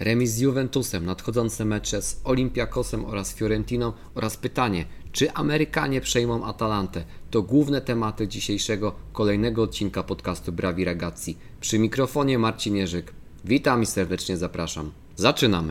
remis 0.00 0.30
z 0.30 0.38
Juventusem, 0.38 1.06
nadchodzące 1.06 1.64
mecze 1.64 2.02
z 2.02 2.20
Olympiakosem 2.24 3.04
oraz 3.04 3.34
Fiorentiną 3.34 3.92
oraz 4.14 4.36
pytanie, 4.36 4.84
czy 5.12 5.32
Amerykanie 5.32 6.00
przejmą 6.00 6.44
Atalantę? 6.44 7.04
To 7.30 7.42
główne 7.42 7.80
tematy 7.80 8.28
dzisiejszego 8.28 8.94
kolejnego 9.12 9.62
odcinka 9.62 10.02
podcastu 10.02 10.52
Brawi 10.52 10.84
Ragazzi. 10.84 11.36
Przy 11.60 11.78
mikrofonie 11.78 12.38
Marcin 12.38 12.76
Jerzyk. 12.76 13.12
Witam 13.44 13.82
i 13.82 13.86
serdecznie 13.86 14.36
zapraszam. 14.36 14.90
Zaczynamy! 15.16 15.70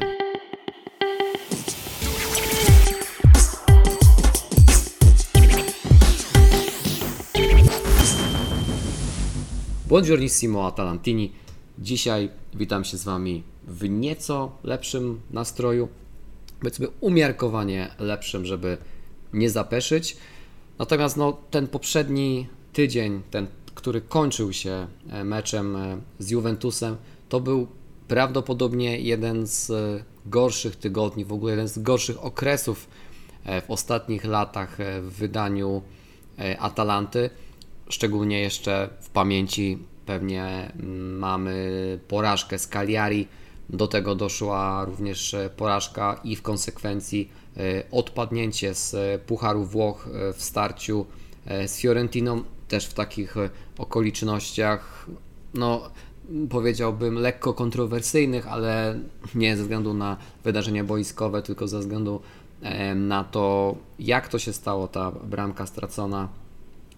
Buongiornissimo 9.88 10.68
Atalantini. 10.68 11.32
Dzisiaj 11.80 12.30
witam 12.53 12.84
się 12.84 12.98
z 12.98 13.03
Wami 13.03 13.43
w 13.70 13.90
nieco 13.90 14.52
lepszym 14.64 15.22
nastroju, 15.32 15.88
powiedzmy 16.59 16.88
umiarkowanie 17.00 17.90
lepszym, 18.00 18.45
żeby 18.45 18.78
nie 19.34 19.50
zapeszyć. 19.50 20.18
Natomiast 20.80 21.18
no, 21.18 21.38
ten 21.52 21.68
poprzedni 21.68 22.48
tydzień, 22.73 23.22
ten, 23.32 23.48
który 23.76 24.02
kończył 24.02 24.54
się 24.54 24.88
e, 25.09 25.23
meczem 25.23 25.76
e, 25.76 25.98
z 26.20 26.30
Juventusem, 26.30 26.98
to 27.30 27.40
był 27.40 27.68
prawdopodobnie 28.08 29.00
jeden 29.00 29.48
z 29.48 29.70
e, 29.70 30.04
gorszych 30.26 30.76
tygodni, 30.76 31.26
w 31.26 31.34
ogóle 31.34 31.52
jeden 31.52 31.67
z 31.67 31.80
gorszych 31.80 32.23
okresów 32.23 32.88
w 33.67 33.72
ostatnich 33.72 34.26
latach 34.26 34.78
w 35.02 35.14
wydaniu 35.17 35.81
Atalanty. 36.59 37.30
Szczególnie 37.90 38.42
jeszcze 38.42 38.90
w 39.02 39.09
pamięci 39.09 39.78
pewnie 40.06 40.72
mm, 40.80 41.17
mamy 41.17 42.00
porażkę 42.08 42.59
z 42.59 42.67
Cagliari. 42.67 43.28
Do 43.70 43.88
tego 43.88 44.16
doszła 44.16 44.86
również 44.86 45.36
porażka 45.58 46.20
i 46.23 46.36
w 46.36 46.42
konsekwencji 46.42 47.30
odpadnięcie 47.92 48.73
z 48.73 48.95
Pucharu 49.22 49.64
Włoch 49.64 50.08
w 50.34 50.44
starciu 50.44 51.06
z 51.67 51.78
Fiorentiną, 51.78 52.44
też 52.67 52.86
w 52.86 52.94
takich 52.94 53.36
okolicznościach, 53.78 55.06
no 55.53 55.89
powiedziałbym 56.50 57.16
lekko 57.16 57.53
kontrowersyjnych, 57.53 58.48
ale 58.48 59.00
nie 59.36 59.58
ze 59.58 59.64
względu 59.64 59.94
na 59.94 60.17
wydarzenia 60.44 60.83
boiskowe, 60.83 61.42
tylko 61.42 61.67
ze 61.67 61.80
względu 61.80 62.22
na 62.95 63.23
to, 63.23 63.76
jak 64.00 64.28
to 64.28 64.39
się 64.39 64.54
stało, 64.54 64.88
ta 64.88 65.11
bramka 65.11 65.66
stracona 65.66 66.30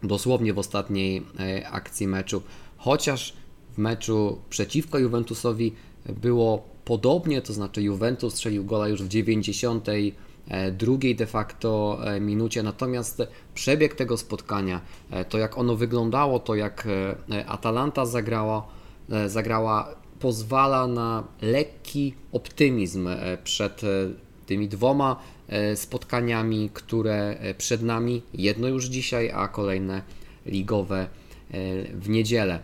dosłownie 0.03 0.53
w 0.53 0.59
ostatniej 0.59 1.23
e, 1.39 1.69
akcji 1.69 2.07
meczu. 2.07 2.41
Chociaż 2.77 3.33
w 3.73 3.77
meczu 3.77 4.41
przeciwko 4.49 4.99
Juventusowi 4.99 5.73
było 6.05 6.63
podobnie, 6.85 7.41
to 7.41 7.53
znaczy 7.53 7.81
Juventus 7.81 8.33
strzelił 8.33 8.65
gola 8.65 8.87
już 8.87 9.03
w 9.03 9.07
90 9.07 9.87
drugiej 10.71 11.15
de 11.15 11.25
facto 11.25 11.99
e, 12.03 12.19
minucie. 12.19 12.63
Natomiast 12.63 13.21
przebieg 13.53 13.95
tego 13.95 14.17
spotkania, 14.17 14.81
e, 15.11 15.25
to 15.25 15.37
jak 15.37 15.57
ono 15.57 15.75
wyglądało, 15.75 16.39
to 16.39 16.55
jak 16.55 16.87
Atalanta 17.47 18.05
zagrała, 18.05 18.67
zagrała 19.27 19.95
pozwala 20.19 20.87
na 20.87 21.23
lekki 21.41 22.13
optymizm 22.31 23.09
przed 23.43 23.81
tymi 24.45 24.67
dwoma 24.67 25.21
E, 25.51 25.75
spotkaniami, 25.75 26.69
które 26.73 27.37
e, 27.39 27.53
przed 27.53 27.81
nami, 27.81 28.21
jedno 28.33 28.67
już 28.67 28.85
dzisiaj, 28.85 29.31
a 29.31 29.47
kolejne 29.47 30.01
ligowe 30.45 30.99
e, 30.99 31.07
w 31.93 32.09
niedzielę. 32.09 32.59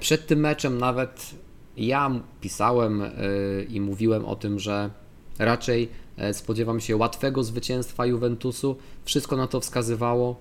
Przed 0.00 0.26
tym 0.26 0.40
meczem 0.40 0.78
nawet 0.78 1.30
ja 1.76 2.10
pisałem 2.40 3.02
i 3.68 3.80
mówiłem 3.80 4.24
o 4.24 4.36
tym, 4.36 4.58
że 4.58 4.90
raczej 5.38 5.88
spodziewam 6.32 6.80
się 6.80 6.96
łatwego 6.96 7.44
zwycięstwa 7.44 8.06
Juventusu. 8.06 8.76
Wszystko 9.04 9.36
na 9.36 9.46
to 9.46 9.60
wskazywało. 9.60 10.36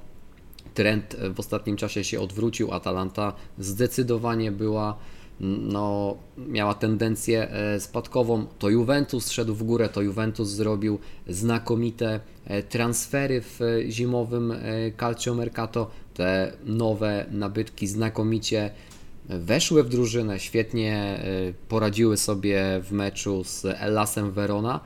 Trend 0.74 1.16
w 1.34 1.40
ostatnim 1.40 1.76
czasie 1.76 2.04
się 2.04 2.20
odwrócił. 2.22 2.74
Atalanta 2.74 3.34
zdecydowanie 3.58 4.52
była 4.52 4.98
no, 5.40 6.18
miała 6.38 6.74
tendencję 6.74 7.52
e, 7.52 7.80
spadkową. 7.80 8.46
To 8.60 8.70
Juventus 8.70 9.32
szedł 9.32 9.56
w 9.56 9.64
górę, 9.64 9.90
to 9.90 10.02
Juventus 10.02 10.50
zrobił 10.50 11.00
znakomite 11.28 12.20
e, 12.46 12.64
transfery 12.64 13.42
w 13.42 13.60
zimowym 13.90 14.52
e, 14.52 14.58
Calcio 15.00 15.36
Mercato. 15.36 15.92
Te 16.14 16.54
nowe 16.66 17.26
nabytki 17.32 17.88
znakomicie 17.88 18.72
weszły 19.30 19.84
w 19.84 19.90
drużynę, 19.90 20.40
świetnie 20.40 21.24
poradziły 21.70 22.18
sobie 22.18 22.82
w 22.84 22.92
meczu 22.92 23.44
z 23.44 23.66
Elasem 23.66 24.32
Verona. 24.32 24.80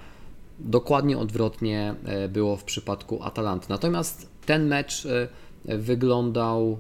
Dokładnie 0.60 1.18
odwrotnie 1.18 1.96
było 2.30 2.58
w 2.58 2.64
przypadku 2.64 3.24
Atalanty. 3.24 3.66
Natomiast 3.70 4.30
ten 4.46 4.68
mecz 4.68 5.08
wyglądał 5.66 6.78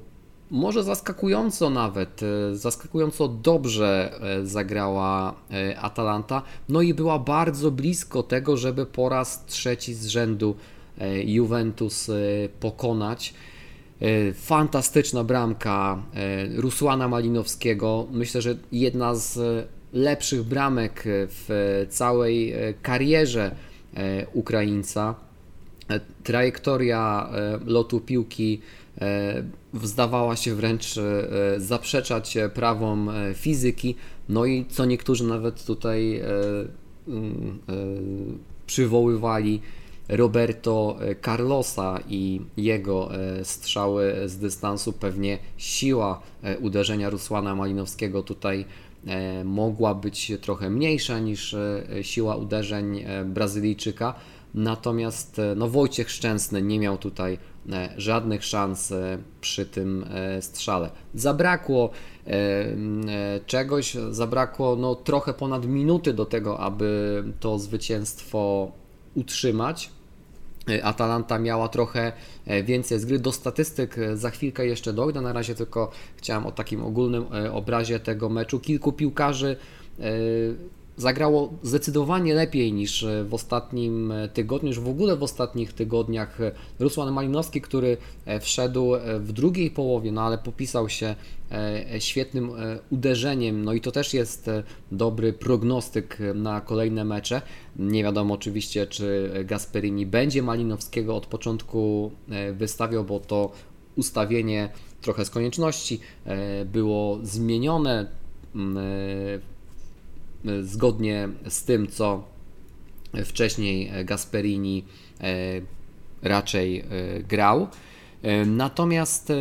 może 0.51 0.83
zaskakująco 0.83 1.69
nawet, 1.69 2.21
e, 2.23 2.55
zaskakująco 2.55 3.27
dobrze 3.27 4.19
e, 4.21 4.45
zagrała 4.45 5.35
e, 5.51 5.79
Atalanta, 5.79 6.41
no 6.69 6.81
i 6.81 6.93
była 6.93 7.19
bardzo 7.19 7.71
blisko 7.71 8.23
tego, 8.23 8.57
żeby 8.57 8.85
po 8.85 9.09
raz 9.09 9.45
trzeci 9.45 9.93
z 9.93 10.07
rzędu 10.07 10.55
Juventus 11.25 12.11
pokonać. 12.59 13.33
Fantastyczna 14.33 15.23
bramka 15.23 16.03
Rusłana 16.55 17.07
Malinowskiego. 17.07 18.07
Myślę, 18.11 18.41
że 18.41 18.55
jedna 18.71 19.15
z 19.15 19.39
lepszych 19.93 20.43
bramek 20.43 21.03
w 21.07 21.85
całej 21.89 22.53
karierze 22.81 23.55
Ukraińca. 24.33 25.15
Trajektoria 26.23 27.29
lotu 27.65 27.99
piłki 27.99 28.61
zdawała 29.83 30.35
się 30.35 30.55
wręcz 30.55 30.97
e, 30.97 31.59
zaprzeczać 31.59 32.37
prawom 32.53 33.09
e, 33.09 33.33
fizyki, 33.33 33.95
no 34.29 34.45
i 34.45 34.65
co 34.69 34.85
niektórzy 34.85 35.23
nawet 35.23 35.65
tutaj 35.65 36.15
e, 36.15 36.23
mm, 37.07 37.59
przywoływali 38.67 39.61
Roberto 40.09 40.97
Carlosa 41.25 41.99
i 42.09 42.41
jego 42.57 43.09
strzały 43.43 44.13
z 44.25 44.37
dystansu, 44.37 44.93
pewnie 44.93 45.37
siła 45.57 46.21
uderzenia 46.59 47.09
Rusłana 47.09 47.55
Malinowskiego 47.55 48.23
tutaj 48.23 48.65
mogła 49.43 49.95
być 49.95 50.31
trochę 50.41 50.69
mniejsza 50.69 51.19
niż 51.19 51.55
siła 52.01 52.35
uderzeń 52.35 53.05
Brazylijczyka. 53.25 54.13
Natomiast 54.53 55.41
no, 55.55 55.67
Wojciech 55.67 56.11
Szczęsny 56.11 56.61
nie 56.61 56.79
miał 56.79 56.97
tutaj 56.97 57.37
E, 57.71 57.89
żadnych 57.97 58.45
szans 58.45 58.91
e, 58.91 59.17
przy 59.41 59.65
tym 59.65 60.05
e, 60.09 60.41
strzale. 60.41 60.89
Zabrakło 61.13 61.89
czegoś, 63.45 63.97
zabrakło 64.11 64.75
no, 64.75 64.95
trochę 64.95 65.33
ponad 65.33 65.65
minuty 65.65 66.13
do 66.13 66.25
tego, 66.25 66.59
aby 66.59 67.23
to 67.39 67.59
zwycięstwo 67.59 68.71
utrzymać. 69.15 69.89
Atalanta 70.83 71.39
miała 71.39 71.69
trochę 71.69 72.11
więcej 72.63 72.99
z 72.99 73.05
gry. 73.05 73.19
Do 73.19 73.31
statystyk 73.31 73.95
za 74.13 74.29
chwilkę 74.29 74.65
jeszcze 74.65 74.93
dojdę. 74.93 75.21
Na 75.21 75.33
razie 75.33 75.55
tylko 75.55 75.91
chciałem 76.15 76.45
o 76.45 76.51
takim 76.51 76.85
ogólnym 76.85 77.25
obrazie 77.51 77.99
tego 77.99 78.29
meczu. 78.29 78.59
Kilku 78.59 78.93
piłkarzy 78.93 79.57
zagrało 80.97 81.53
zdecydowanie 81.63 82.33
lepiej 82.33 82.73
niż 82.73 83.05
w 83.25 83.33
ostatnim 83.33 84.13
tygodniu, 84.33 84.67
już 84.67 84.79
w 84.79 84.89
ogóle 84.89 85.15
w 85.15 85.23
ostatnich 85.23 85.73
tygodniach. 85.73 86.37
Rusłan 86.79 87.13
Malinowski, 87.13 87.61
który 87.61 87.97
e, 88.25 88.39
wszedł 88.39 88.95
e, 88.95 89.19
w 89.19 89.31
drugiej 89.31 89.71
połowie, 89.71 90.11
no 90.11 90.21
ale 90.21 90.37
popisał 90.37 90.89
się 90.89 91.15
e, 91.51 92.01
świetnym 92.01 92.51
uderzeniem, 92.91 93.65
no 93.65 93.73
i 93.73 93.81
to 93.81 93.91
też 93.91 94.13
jest 94.13 94.49
dobry 94.91 95.33
prognostyk 95.33 96.17
na 96.35 96.61
kolejne 96.61 97.05
mecze. 97.05 97.41
Nie 97.75 98.03
wiadomo 98.03 98.33
oczywiście, 98.33 98.87
czy 98.87 99.31
Gasperini 99.45 100.05
będzie 100.05 100.43
Malinowskiego 100.43 101.15
od 101.15 101.25
początku 101.25 102.11
wystawiał, 102.53 103.03
bo 103.03 103.19
to 103.19 103.51
ustawienie 103.95 104.69
trochę 105.01 105.25
z 105.25 105.29
konieczności 105.29 105.99
było 106.65 107.19
zmienione 107.23 108.07
zgodnie 110.63 111.29
z 111.47 111.63
tym, 111.63 111.87
co 111.87 112.23
wcześniej 113.25 113.91
Gasperini 114.05 114.83
e, 115.21 115.61
raczej 116.21 116.79
e, 116.79 116.85
grał. 117.23 117.67
E, 118.21 118.45
natomiast 118.45 119.33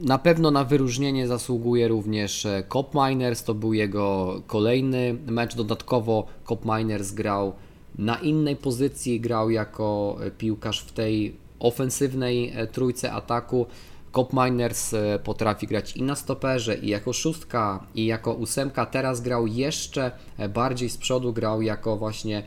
na 0.00 0.18
pewno 0.18 0.50
na 0.50 0.64
wyróżnienie 0.64 1.28
zasługuje 1.28 1.88
również 1.88 2.46
Cop 2.72 2.94
Miners, 2.94 3.44
to 3.44 3.54
był 3.54 3.72
jego 3.72 4.40
kolejny 4.46 5.16
mecz. 5.26 5.54
Dodatkowo 5.54 6.26
Cop 6.48 6.64
Miners 6.64 7.12
grał 7.12 7.52
na 7.98 8.16
innej 8.18 8.56
pozycji, 8.56 9.20
grał 9.20 9.50
jako 9.50 10.18
piłkarz 10.38 10.80
w 10.80 10.92
tej 10.92 11.36
ofensywnej 11.58 12.52
trójce 12.72 13.12
ataku. 13.12 13.66
Cop 14.12 14.32
Miners 14.32 14.94
potrafi 15.24 15.66
grać 15.66 15.96
i 15.96 16.02
na 16.02 16.16
stoperze, 16.16 16.76
i 16.76 16.88
jako 16.88 17.12
szóstka, 17.12 17.86
i 17.94 18.06
jako 18.06 18.32
ósemka. 18.32 18.86
Teraz 18.86 19.20
grał 19.20 19.46
jeszcze 19.46 20.10
bardziej 20.54 20.88
z 20.88 20.96
przodu, 20.96 21.32
grał 21.32 21.62
jako 21.62 21.96
właśnie 21.96 22.42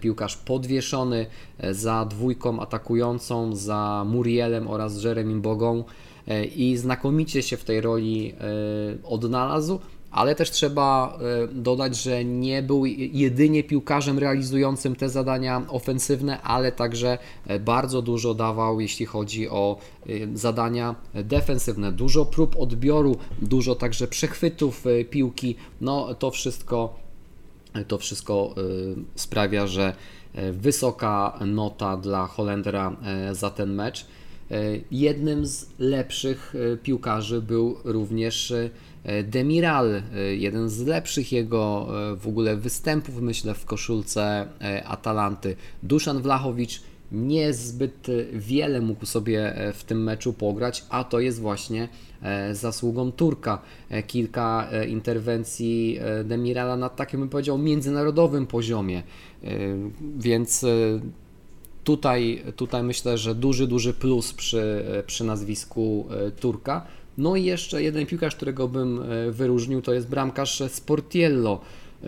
piłkarz 0.00 0.36
podwieszony 0.36 1.26
za 1.70 2.04
dwójką 2.04 2.60
atakującą, 2.60 3.56
za 3.56 4.04
Murielem 4.06 4.68
oraz 4.68 5.04
Jeremim 5.04 5.42
Bogą 5.42 5.84
i 6.56 6.76
znakomicie 6.76 7.42
się 7.42 7.56
w 7.56 7.64
tej 7.64 7.80
roli 7.80 8.34
odnalazł 9.04 9.80
ale 10.16 10.34
też 10.34 10.50
trzeba 10.50 11.18
e, 11.44 11.48
dodać, 11.48 11.96
że 11.96 12.24
nie 12.24 12.62
był 12.62 12.86
jedynie 12.86 13.64
piłkarzem 13.64 14.18
realizującym 14.18 14.96
te 14.96 15.08
zadania 15.08 15.62
ofensywne, 15.68 16.42
ale 16.42 16.72
także 16.72 17.18
e, 17.46 17.60
bardzo 17.60 18.02
dużo 18.02 18.34
dawał, 18.34 18.80
jeśli 18.80 19.06
chodzi 19.06 19.48
o 19.48 19.78
e, 20.06 20.10
zadania 20.34 20.94
defensywne. 21.14 21.92
Dużo 21.92 22.24
prób 22.24 22.56
odbioru, 22.58 23.16
dużo 23.42 23.74
także 23.74 24.08
przechwytów 24.08 24.84
piłki. 25.10 25.56
No 25.80 26.14
to 26.14 26.30
wszystko 26.30 26.94
to 27.88 27.98
wszystko 27.98 28.54
sprawia, 29.14 29.66
że 29.66 29.94
wysoka 30.52 31.38
nota 31.46 31.96
dla 31.96 32.26
Holendra 32.26 32.96
za 33.32 33.50
ten 33.50 33.74
mecz. 33.74 34.06
Jednym 34.90 35.46
z 35.46 35.66
lepszych 35.78 36.54
piłkarzy 36.82 37.42
był 37.42 37.76
również 37.84 38.52
E, 38.52 38.70
Demiral, 39.24 39.94
e, 39.94 40.02
jeden 40.34 40.68
z 40.68 40.80
lepszych 40.86 41.32
jego 41.32 41.88
e, 42.12 42.16
w 42.16 42.28
ogóle 42.28 42.56
występów, 42.56 43.20
myślę, 43.20 43.54
w 43.54 43.64
koszulce 43.64 44.46
Atalanty. 44.84 45.56
Duszan 45.82 46.22
Wlachowicz 46.22 46.82
niezbyt 47.12 48.06
wiele 48.32 48.80
mógł 48.80 49.06
sobie 49.06 49.54
w 49.74 49.84
tym 49.84 50.02
meczu 50.02 50.32
pograć, 50.32 50.84
a 50.88 51.04
to 51.04 51.20
jest 51.20 51.40
właśnie 51.40 51.88
zasługą 52.52 53.12
Turka. 53.12 53.62
Kilka 54.06 54.68
interwencji 54.88 55.98
Demirala 56.24 56.76
na 56.76 56.88
takim, 56.88 57.20
bym 57.20 57.28
powiedział, 57.28 57.58
międzynarodowym 57.58 58.46
poziomie, 58.46 59.02
więc 60.18 60.64
tutaj, 61.84 62.42
tutaj 62.56 62.82
myślę, 62.82 63.18
że 63.18 63.34
duży, 63.34 63.66
duży 63.66 63.94
plus 63.94 64.32
przy, 64.32 64.84
przy 65.06 65.24
nazwisku 65.24 66.06
Turka. 66.40 66.86
No 67.18 67.36
i 67.36 67.44
jeszcze 67.44 67.82
jeden 67.82 68.06
piłkarz, 68.06 68.36
którego 68.36 68.68
bym 68.68 69.02
e, 69.02 69.30
wyróżnił, 69.30 69.82
to 69.82 69.94
jest 69.94 70.08
bramkarz 70.08 70.62
Sportiello. 70.68 71.60
E, 72.02 72.06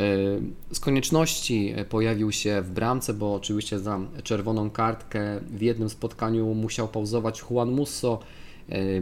z 0.73 0.81
konieczności 0.81 1.73
e, 1.77 1.85
pojawił 1.85 2.33
się 2.33 2.63
w 2.63 2.71
bramce, 2.71 3.15
bo 3.15 3.35
oczywiście 3.35 3.79
za 3.79 4.01
czerwoną 4.23 4.71
kartkę 4.71 5.41
w 5.51 5.63
jednym 5.63 5.91
spotkaniu 5.91 6.55
musiał 6.55 6.89
pauzować 6.89 7.43
Juan 7.51 7.71
Musso. 7.71 8.19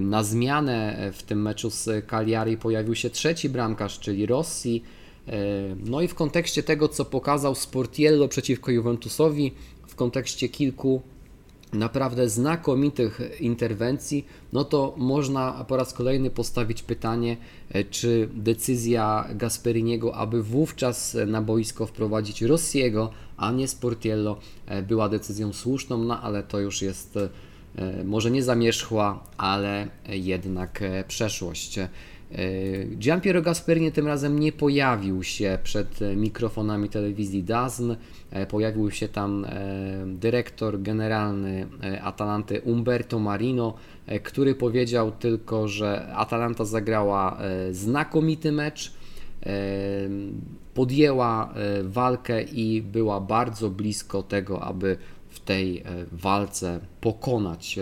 Na 0.01 0.25
zmianę 0.25 1.11
w 1.13 1.23
tym 1.23 1.43
meczu 1.43 1.71
z 1.71 2.07
Cagliari 2.07 2.57
pojawił 2.57 2.95
się 2.95 3.11
trzeci 3.11 3.49
bramkarz, 3.49 4.01
czyli 4.01 4.27
Rossi. 4.27 4.83
No 5.85 6.01
i 6.01 6.09
w 6.09 6.15
kontekście 6.15 6.63
tego, 6.63 6.89
co 6.89 7.05
pokazał 7.05 7.55
Sportiello 7.55 8.29
przeciwko 8.29 8.71
Juventusowi, 8.71 9.53
w 9.87 9.95
kontekście 9.95 10.49
kilku 10.49 11.03
naprawdę 11.73 12.29
znakomitych 12.29 13.21
interwencji, 13.41 14.27
no 14.53 14.65
to 14.65 14.95
można 14.97 15.65
po 15.69 15.77
raz 15.77 15.93
kolejny 15.93 16.31
postawić 16.31 16.83
pytanie, 16.83 17.37
e, 17.71 17.85
czy 17.85 18.29
decyzja 18.35 19.29
Gasperiniego, 19.35 20.15
aby 20.15 20.43
wówczas 20.43 21.17
na 21.27 21.43
boisko 21.43 21.87
wprowadzić 21.87 22.43
Rossiego, 22.43 23.11
a 23.37 23.53
nie 23.53 23.69
Sportiello, 23.69 24.37
e, 24.67 24.83
była 24.83 25.09
decyzją 25.09 25.53
słuszną, 25.53 26.05
no 26.05 26.23
ale 26.23 26.43
to 26.43 26.59
już 26.59 26.83
jest 26.83 27.17
e, 27.17 27.29
może 28.05 28.31
nie 28.31 28.43
zamierzchła, 28.43 29.25
ale 29.37 29.89
jednak 30.09 30.81
przeszłość. 31.09 31.79
Gianpiero 32.99 33.43
Gasperini 33.43 33.93
tym 33.93 34.07
razem 34.07 34.39
nie 34.39 34.53
pojawił 34.53 35.23
się 35.23 35.59
przed 35.63 36.01
mikrofonami 36.17 36.89
telewizji 36.89 37.43
DAZN. 37.43 37.97
Pojawił 38.49 38.91
się 38.91 39.09
tam 39.09 39.47
dyrektor 40.07 40.83
generalny 40.83 41.67
Atalanty 42.03 42.61
Umberto 42.61 43.19
Marino, 43.19 43.75
który 44.23 44.55
powiedział 44.55 45.13
tylko, 45.13 45.69
że 45.69 46.13
Atalanta 46.15 46.65
zagrała 46.65 47.39
znakomity 47.71 48.53
mecz, 48.53 48.93
podjęła 50.75 51.55
walkę 51.83 52.43
i 52.43 52.83
była 52.83 53.21
bardzo 53.21 53.71
blisko 53.71 54.23
tego, 54.23 54.63
aby 54.63 54.97
w 55.29 55.41
tej 55.41 55.83
walce 56.13 56.81
pokonać 57.01 57.79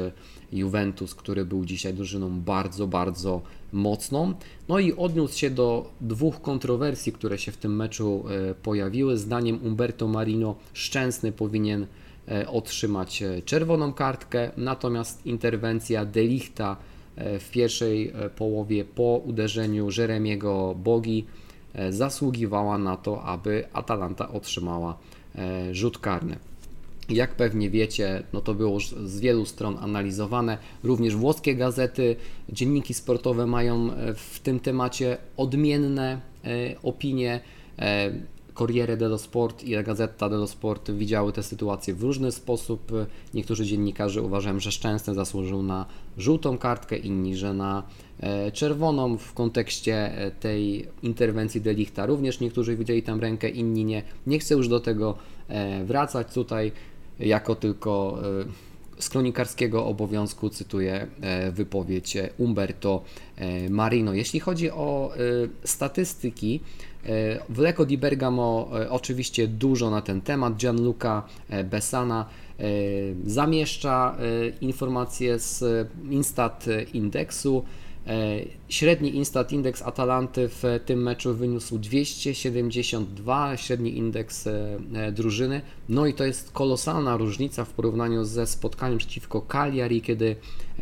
Juventus, 0.52 1.14
który 1.14 1.44
był 1.44 1.64
dzisiaj 1.64 1.94
drużyną 1.94 2.40
bardzo, 2.40 2.86
bardzo 2.86 3.42
mocną. 3.74 4.34
No 4.68 4.78
i 4.78 4.92
odniósł 4.92 5.38
się 5.38 5.50
do 5.50 5.90
dwóch 6.00 6.40
kontrowersji, 6.40 7.12
które 7.12 7.38
się 7.38 7.52
w 7.52 7.56
tym 7.56 7.76
meczu 7.76 8.24
e, 8.50 8.54
pojawiły. 8.54 9.16
Zdaniem 9.16 9.62
Umberto 9.62 10.08
Marino 10.08 10.54
Szczęsny 10.72 11.32
powinien 11.32 11.86
e, 12.28 12.48
otrzymać 12.48 13.22
e, 13.22 13.42
czerwoną 13.42 13.92
kartkę, 13.92 14.50
natomiast 14.56 15.26
interwencja 15.26 16.04
Delichta 16.04 16.76
w 17.16 17.50
pierwszej 17.50 18.12
połowie 18.36 18.84
po 18.84 19.22
uderzeniu 19.26 19.88
Jeremiego 19.98 20.74
Bogi 20.78 21.26
zasługiwała 21.90 22.78
na 22.78 22.96
to, 22.96 23.22
aby 23.22 23.64
Atalanta 23.72 24.32
otrzymała 24.32 24.98
rzut 25.72 25.98
karny. 25.98 26.36
Jak 27.08 27.34
pewnie 27.34 27.70
wiecie, 27.70 28.22
no 28.32 28.40
to 28.40 28.54
było 28.54 28.74
już 28.74 28.88
z 28.88 29.20
wielu 29.20 29.46
stron 29.46 29.78
analizowane. 29.80 30.58
Również 30.82 31.16
włoskie 31.16 31.54
gazety, 31.54 32.16
dzienniki 32.48 32.94
sportowe 32.94 33.46
mają 33.46 33.92
e, 33.92 34.14
w 34.14 34.40
tym 34.40 34.60
temacie 34.60 35.16
odmienne 35.36 36.20
e, 36.44 36.48
opinie. 36.82 37.40
E, 37.78 38.12
Corriere 38.58 38.96
dello 38.96 39.18
Sport 39.18 39.64
i 39.64 39.82
Gazzetta 39.84 40.28
dello 40.28 40.46
Sport 40.46 40.90
widziały 40.90 41.32
tę 41.32 41.42
sytuację 41.42 41.94
w 41.94 42.02
różny 42.02 42.32
sposób. 42.32 42.92
Niektórzy 43.34 43.66
dziennikarze 43.66 44.22
uważają, 44.22 44.60
że 44.60 44.72
Szczęsny 44.72 45.14
zasłużył 45.14 45.62
na 45.62 45.86
żółtą 46.18 46.58
kartkę, 46.58 46.96
inni, 46.96 47.36
że 47.36 47.54
na 47.54 47.82
czerwoną 48.52 49.18
w 49.18 49.32
kontekście 49.32 50.12
tej 50.40 50.88
interwencji 51.02 51.60
Delichta. 51.60 52.06
Również 52.06 52.40
niektórzy 52.40 52.76
widzieli 52.76 53.02
tam 53.02 53.20
rękę, 53.20 53.48
inni 53.48 53.84
nie. 53.84 54.02
Nie 54.26 54.38
chcę 54.38 54.54
już 54.54 54.68
do 54.68 54.80
tego 54.80 55.16
wracać 55.84 56.34
tutaj 56.34 56.72
jako 57.20 57.54
tylko 57.54 58.18
e, 58.98 59.02
z 59.02 59.08
kronikarskiego 59.08 59.86
obowiązku 59.86 60.50
cytuję 60.50 61.06
e, 61.20 61.52
wypowiedź 61.52 62.16
Umberto 62.38 63.02
e, 63.36 63.70
Marino. 63.70 64.14
Jeśli 64.14 64.40
chodzi 64.40 64.70
o 64.70 65.12
statystyki, 65.64 66.60
w 67.48 67.58
Lecco 67.58 67.84
di 67.86 67.98
Bergamo 67.98 68.70
oczywiście 68.90 69.48
dużo 69.48 69.90
na 69.90 70.02
ten 70.02 70.20
temat. 70.20 70.56
Gianluca 70.56 71.22
Besana 71.64 72.26
zamieszcza 73.26 74.16
informacje 74.60 75.38
z 75.38 75.64
Instat 76.10 76.66
Indeksu. 76.92 77.64
E, 78.06 78.40
średni 78.68 79.16
Instat 79.16 79.52
Index 79.52 79.82
Atalanty 79.82 80.48
w 80.48 80.62
tym 80.86 81.02
meczu 81.02 81.34
wyniósł 81.34 81.78
272, 81.78 83.56
średni 83.56 83.98
indeks 83.98 84.46
e, 84.46 84.78
e, 84.94 85.12
drużyny. 85.12 85.60
No 85.88 86.06
i 86.06 86.14
to 86.14 86.24
jest 86.24 86.52
kolosalna 86.52 87.16
różnica 87.16 87.64
w 87.64 87.70
porównaniu 87.70 88.24
ze 88.24 88.46
spotkaniem 88.46 88.98
przeciwko 88.98 89.42
Cagliari, 89.42 90.02
kiedy 90.02 90.36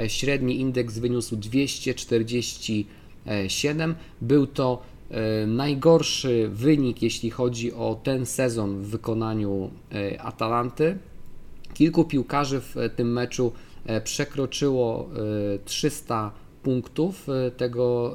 średni 0.09 0.61
indeks 0.61 0.99
wyniósł 0.99 1.37
247. 1.37 3.95
Był 4.21 4.47
to 4.47 4.83
najgorszy 5.47 6.49
wynik, 6.53 7.03
jeśli 7.03 7.31
chodzi 7.31 7.73
o 7.73 8.01
ten 8.03 8.27
sezon 8.27 8.83
w 8.83 8.87
wykonaniu 8.87 9.71
Atalanty. 10.19 10.99
Kilku 11.75 12.05
piłkarzy 12.05 12.61
w 12.61 12.75
tym 12.97 13.13
meczu 13.13 13.53
przekroczyło 14.05 15.09
300 15.65 16.33
punktów 16.63 17.29
e, 17.29 17.51
tego 17.51 18.15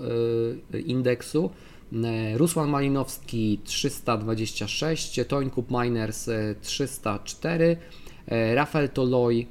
e, 0.74 0.80
indeksu. 0.80 1.50
E, 1.94 2.38
Rusłan 2.38 2.70
Malinowski 2.70 3.60
326, 3.64 5.20
Tońkup 5.28 5.72
Miners 5.72 6.30
304, 6.62 7.78
Rafael 8.56 8.90
Toloi 8.90 9.48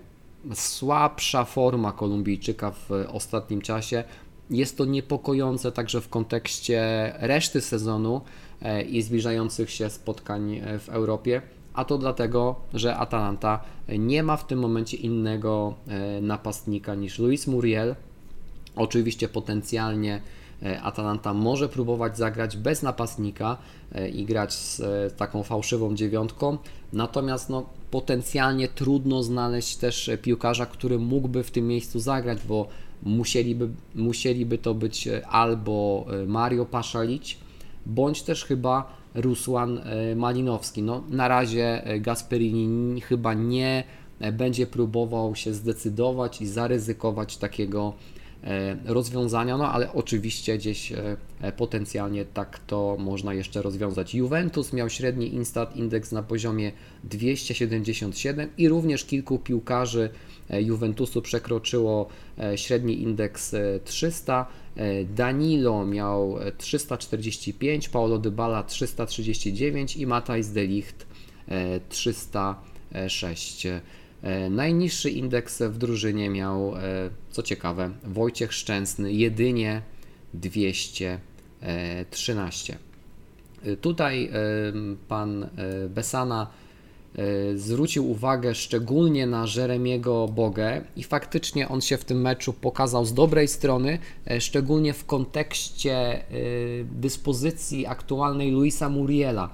słabsza 0.54 1.46
forma 1.46 1.92
Kolumbijczyka 1.92 2.72
w 2.72 2.90
ostatnim 3.12 3.62
czasie. 3.62 4.04
Jest 4.50 4.78
to 4.78 4.86
niepokojące 4.86 5.72
także 5.72 6.02
w 6.02 6.10
kontekście 6.10 7.12
reszty 7.20 7.62
sezonu 7.62 8.22
e, 8.62 8.82
i 8.82 9.02
zbliżających 9.02 9.70
się 9.70 9.90
spotkań 9.90 10.56
e, 10.56 10.80
w 10.80 10.90
Europie. 10.90 11.42
A 11.74 11.86
to 11.86 11.98
dlatego, 11.98 12.56
że 12.74 12.98
Atalanta 12.98 13.62
nie 14.00 14.24
ma 14.24 14.38
w 14.38 14.48
tym 14.48 14.60
momencie 14.60 14.98
innego 14.98 15.74
e, 15.88 16.22
napastnika 16.22 16.96
niż 16.96 17.20
Luis 17.20 17.48
Muriel. 17.48 17.96
Oczywiście 18.76 19.28
potencjalnie 19.28 20.22
Atalanta 20.84 21.34
może 21.34 21.70
próbować 21.70 22.18
zagrać 22.18 22.58
bez 22.58 22.84
napastnika 22.84 23.58
i 24.14 24.26
grać 24.26 24.54
z 24.54 24.82
taką 25.18 25.44
fałszywą 25.44 25.96
dziewiątką, 25.96 26.58
natomiast 26.94 27.50
no, 27.50 27.66
potencjalnie 27.92 28.68
trudno 28.68 29.24
znaleźć 29.24 29.78
też 29.78 30.12
piłkarza, 30.22 30.66
który 30.66 31.00
mógłby 31.00 31.44
w 31.44 31.52
tym 31.52 31.68
miejscu 31.68 32.00
zagrać, 32.00 32.40
bo 32.48 32.68
musieliby, 33.04 33.70
musieliby 33.96 34.58
to 34.58 34.74
być 34.74 35.08
albo 35.30 36.06
Mario 36.28 36.66
Paszalić, 36.66 37.38
bądź 37.86 38.22
też 38.24 38.46
chyba 38.46 39.00
Rusłan 39.16 39.78
e, 39.78 40.16
Malinowski. 40.16 40.82
No, 40.82 41.04
na 41.10 41.28
razie 41.28 41.86
e, 41.86 42.00
Gasperini 42.00 43.02
chyba 43.02 43.34
nie 43.34 43.84
e, 44.20 44.32
będzie 44.32 44.68
próbował 44.68 45.36
się 45.36 45.54
zdecydować 45.54 46.42
i 46.42 46.48
zaryzykować 46.48 47.38
takiego 47.38 47.94
E, 47.94 48.19
rozwiązania, 48.86 49.58
no 49.58 49.72
ale 49.72 49.94
oczywiście 49.94 50.58
gdzieś 50.58 50.92
e, 50.92 51.18
e, 51.42 51.52
potencjalnie 51.52 52.26
tak 52.26 52.60
to 52.60 52.98
można 53.00 53.34
jeszcze 53.34 53.62
rozwiązać. 53.62 54.16
Juventus 54.16 54.74
miał 54.74 54.90
średni 54.90 55.34
Instat 55.34 55.76
indeks 55.76 56.12
na 56.12 56.24
poziomie 56.24 56.72
277 57.04 58.50
i 58.58 58.70
również 58.70 59.06
kilku 59.06 59.40
piłkarzy 59.40 60.10
Juventusu 60.50 61.22
przekroczyło 61.22 62.10
średni 62.56 63.02
indeks 63.02 63.56
300. 63.84 64.46
Danilo 65.16 65.86
miał 65.86 66.36
345, 66.58 67.90
Paulo 67.90 68.18
Dybala 68.18 68.64
339 68.64 69.98
i 69.98 70.08
Matthijs 70.08 70.52
de 70.52 70.66
Ligt 70.66 71.08
306. 71.90 73.68
E, 74.22 74.50
najniższy 74.50 75.10
indeks 75.10 75.62
w 75.62 75.78
drużynie 75.78 76.30
miał, 76.30 76.76
e, 76.76 76.80
co 77.30 77.44
ciekawe, 77.44 77.92
Wojciech 78.04 78.54
Szczęsny, 78.54 79.14
jedynie 79.14 79.82
213. 80.34 82.78
E, 83.66 83.78
tutaj 83.78 84.32
pan 85.08 85.50
Besana 85.90 86.48
zwrócił 87.56 88.12
uwagę 88.12 88.56
szczególnie 88.56 89.28
na 89.28 89.46
Jeremiego 89.56 90.28
Bogę 90.28 90.82
i 90.96 91.04
faktycznie 91.04 91.70
on 91.70 91.82
się 91.82 91.98
w 91.98 92.06
tym 92.06 92.22
meczu 92.22 92.54
pokazał 92.54 93.06
z 93.06 93.14
dobrej 93.14 93.48
strony, 93.48 94.00
szczególnie 94.40 94.94
w 94.94 95.06
kontekście 95.06 96.24
dyspozycji 96.84 97.86
aktualnej 97.86 98.52
Luisa 98.52 98.90
Muriela 98.90 99.50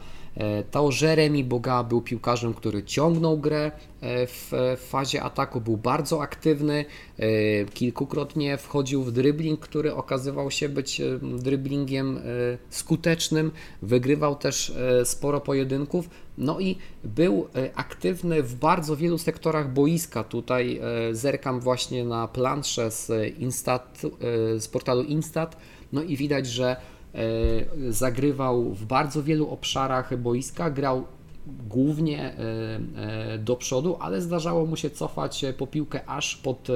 to 0.72 0.90
Jeremy 1.02 1.44
Boga 1.44 1.84
był 1.84 2.02
piłkarzem, 2.02 2.54
który 2.54 2.84
ciągnął 2.84 3.38
grę 3.38 3.72
e, 4.02 4.28
w 4.28 4.52
fazie 4.78 5.24
ataku, 5.24 5.62
był 5.62 5.78
bardzo 5.78 6.22
aktywny, 6.22 6.86
e, 7.18 7.26
kilkukrotnie 7.66 8.58
wchodził 8.58 9.04
w 9.04 9.12
dribbling, 9.12 9.60
który 9.60 9.94
okazywał 9.94 10.52
się 10.52 10.70
być 10.70 11.02
dribblingiem 11.22 12.20
skutecznym, 12.70 13.52
wygrywał 13.82 14.36
też 14.36 14.74
sporo 15.04 15.42
pojedynków, 15.42 16.10
no 16.38 16.60
i 16.60 16.78
był 17.04 17.48
aktywny 17.76 18.44
w 18.44 18.56
bardzo 18.56 18.96
wielu 18.96 19.18
sektorach 19.18 19.74
boiska. 19.74 20.24
Tutaj 20.24 20.82
zerkam 21.12 21.60
właśnie 21.60 22.06
na 22.06 22.28
planszę 22.28 22.92
z, 22.92 23.12
Instat, 23.40 24.02
z 24.58 24.68
portalu 24.68 25.04
Instat, 25.04 25.58
no 25.94 26.04
i 26.04 26.18
widać, 26.18 26.48
że 26.48 26.76
E, 26.76 26.95
zagrywał 27.90 28.64
w 28.64 28.86
bardzo 28.86 29.24
wielu 29.24 29.50
obszarach 29.50 30.18
boiska, 30.18 30.70
grał 30.70 31.04
głównie 31.48 32.24
e, 32.24 32.40
e, 33.34 33.38
do 33.38 33.56
przodu, 33.56 33.98
ale 34.00 34.22
zdarzało 34.22 34.66
mu 34.66 34.76
się 34.76 34.90
cofać 34.90 35.46
po 35.58 35.68
piłkę 35.68 36.10
aż 36.10 36.36
pod 36.38 36.68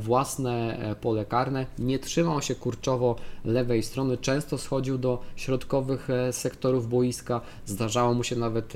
własne 0.00 0.78
pole 1.00 1.24
karne. 1.24 1.66
Nie 1.78 1.98
trzymał 1.98 2.42
się 2.42 2.54
kurczowo 2.54 3.16
lewej 3.44 3.82
strony, 3.82 4.18
często 4.18 4.58
schodził 4.58 4.98
do 4.98 5.22
środkowych 5.36 6.08
sektorów 6.30 6.88
boiska. 6.88 7.40
Zdarzało 7.66 8.14
mu 8.14 8.24
się 8.24 8.36
nawet 8.36 8.72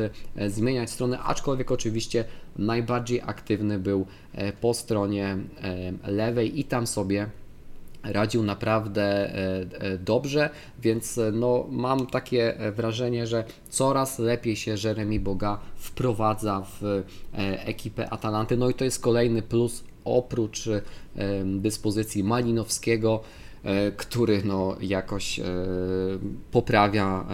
zmieniać 0.49 0.91
stronę, 0.91 1.19
aczkolwiek 1.19 1.73
oczywiście 1.73 2.25
najbardziej 2.59 3.21
aktywny 3.21 3.79
był 3.79 4.07
po 4.61 4.75
stronie 4.75 5.39
lewej 6.07 6.61
i 6.61 6.65
tam 6.65 6.87
sobie 6.87 7.31
radził 8.13 8.43
naprawdę 8.43 9.03
e, 9.03 9.35
e, 9.81 9.99
dobrze, 9.99 10.51
więc 10.83 11.19
e, 11.19 11.33
no, 11.33 11.67
mam 11.71 12.07
takie 12.07 12.55
wrażenie, 12.77 13.27
że 13.27 13.45
coraz 13.69 14.19
lepiej 14.19 14.57
się 14.57 14.75
Jeremy 14.85 15.21
Boga 15.21 15.59
wprowadza 15.77 16.67
w 16.81 17.03
ekipę 17.65 18.11
Atalanty. 18.11 18.57
No 18.57 18.71
i 18.71 18.75
to 18.75 18.85
jest 18.85 19.01
kolejny 19.01 19.43
plus 19.43 19.85
oprócz 20.05 20.69
dyspozycji 21.45 22.25
Malinowskiego, 22.25 23.23
który 23.97 24.43
no, 24.45 24.77
jakoś 24.81 25.41
poprawia 26.51 27.25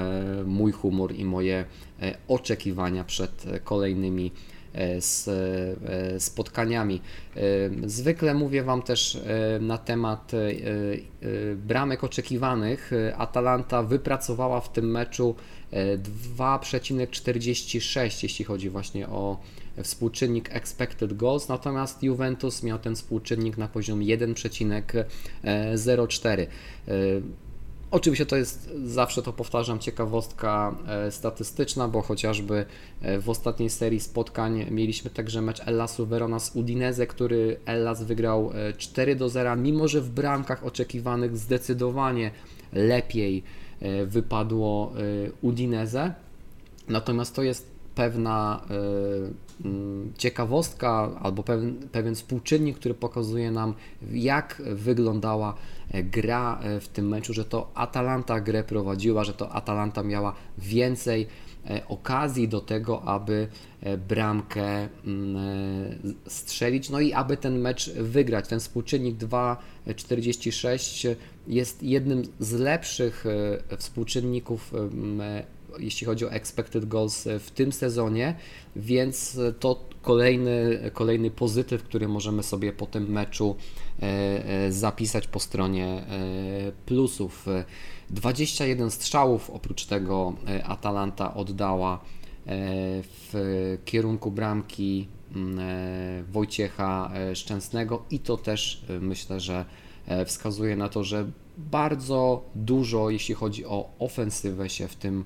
mój 0.46 0.72
humor 0.72 1.14
i 1.14 1.24
moje 1.24 1.64
oczekiwania 2.28 3.04
przed 3.04 3.44
kolejnymi 3.64 4.32
z 5.00 5.28
e, 5.28 5.32
spotkaniami. 6.20 7.00
E, 7.36 7.40
zwykle 7.86 8.34
mówię 8.34 8.62
Wam 8.62 8.82
też 8.82 9.16
e, 9.16 9.20
na 9.60 9.78
temat 9.78 10.32
bramek 11.56 12.04
oczekiwanych. 12.04 12.90
Atalanta 13.16 13.82
wypracowała 13.82 14.60
w 14.60 14.72
tym 14.72 14.90
meczu 14.90 15.34
2,46 15.72 18.22
jeśli 18.22 18.44
chodzi 18.44 18.70
właśnie 18.70 19.08
o 19.08 19.40
współczynnik 19.82 20.56
expected 20.56 21.12
goals, 21.12 21.48
natomiast 21.48 22.02
Juventus 22.02 22.62
miał 22.62 22.78
ten 22.78 22.96
współczynnik 22.96 23.58
na 23.58 23.68
poziomie 23.68 24.18
1,04. 24.18 26.46
Oczywiście 27.92 28.26
to 28.26 28.36
jest, 28.36 28.70
zawsze 28.84 29.22
to 29.22 29.32
powtarzam, 29.32 29.78
ciekawostka 29.78 30.74
e, 30.88 31.10
statystyczna, 31.10 31.88
bo 31.88 32.02
chociażby 32.02 32.64
e, 33.02 33.20
w 33.20 33.30
ostatniej 33.30 33.70
serii 33.70 34.00
spotkań 34.00 34.66
mieliśmy 34.70 35.10
także 35.10 35.42
mecz 35.42 35.60
Ellasu 35.66 36.06
Verona 36.06 36.40
z 36.40 36.56
Udinese, 36.56 37.06
który 37.06 37.56
Ellas 37.66 38.02
wygrał 38.02 38.52
4 38.78 39.12
e, 39.12 39.16
do 39.16 39.28
0, 39.28 39.56
mimo 39.56 39.88
że 39.88 40.00
w 40.00 40.10
bramkach 40.10 40.64
oczekiwanych 40.64 41.36
zdecydowanie 41.36 42.30
lepiej 42.72 43.42
wypadło 44.06 44.92
Udinese. 45.42 46.14
Natomiast 46.88 47.34
to 47.34 47.42
jest 47.42 47.66
pewna 47.94 48.60
mm, 49.64 50.12
ciekawostka 50.18 51.10
albo 51.22 51.42
pewien, 51.42 51.88
pewien 51.92 52.14
współczynnik, 52.14 52.78
który 52.78 52.94
pokazuje 52.94 53.50
nam, 53.50 53.74
jak 54.12 54.62
wyglądała 54.74 55.54
gra 55.90 56.60
e, 56.62 56.80
w 56.80 56.88
tym 56.88 57.08
meczu, 57.08 57.34
że 57.34 57.44
to 57.44 57.70
Atalanta 57.74 58.40
grę 58.40 58.64
prowadziła, 58.64 59.24
że 59.24 59.34
to 59.34 59.52
Atalanta 59.52 60.02
miała 60.02 60.34
więcej 60.58 61.26
e, 61.70 61.88
okazji 61.88 62.48
do 62.48 62.60
tego, 62.60 63.02
aby 63.02 63.48
e, 63.80 63.98
bramkę 63.98 64.88
mm, 65.04 66.14
strzelić, 66.26 66.90
no 66.90 67.00
i 67.00 67.12
aby 67.12 67.36
ten 67.36 67.58
mecz 67.58 67.92
wygrać. 67.92 68.48
Ten 68.48 68.60
współczynnik 68.60 69.16
2,46 69.16 71.14
jest 71.46 71.82
jednym 71.82 72.22
z 72.38 72.52
lepszych 72.52 73.24
współczynników 73.78 74.72
jeśli 75.78 76.06
chodzi 76.06 76.24
o 76.24 76.32
expected 76.32 76.84
goals 76.84 77.28
w 77.40 77.50
tym 77.50 77.72
sezonie, 77.72 78.34
więc 78.76 79.38
to 79.60 79.92
kolejny, 80.02 80.90
kolejny 80.92 81.30
pozytyw, 81.30 81.82
który 81.82 82.08
możemy 82.08 82.42
sobie 82.42 82.72
po 82.72 82.86
tym 82.86 83.08
meczu 83.08 83.56
e, 84.02 84.04
e, 84.66 84.72
zapisać 84.72 85.26
po 85.26 85.40
stronie 85.40 85.86
e, 85.86 86.04
plusów. 86.86 87.46
21 88.10 88.90
strzałów 88.90 89.50
oprócz 89.50 89.86
tego 89.86 90.34
Atalanta 90.64 91.34
oddała 91.34 92.00
w 93.02 93.78
kierunku 93.84 94.30
bramki 94.30 95.08
Wojciecha 96.32 97.12
Szczęsnego 97.34 98.02
i 98.10 98.18
to 98.18 98.36
też 98.36 98.84
myślę, 99.00 99.40
że 99.40 99.64
wskazuje 100.26 100.76
na 100.76 100.88
to, 100.88 101.04
że 101.04 101.30
bardzo 101.58 102.44
dużo, 102.54 103.10
jeśli 103.10 103.34
chodzi 103.34 103.66
o 103.66 103.90
ofensywę, 103.98 104.70
się 104.70 104.88
w 104.88 104.96
tym 104.96 105.24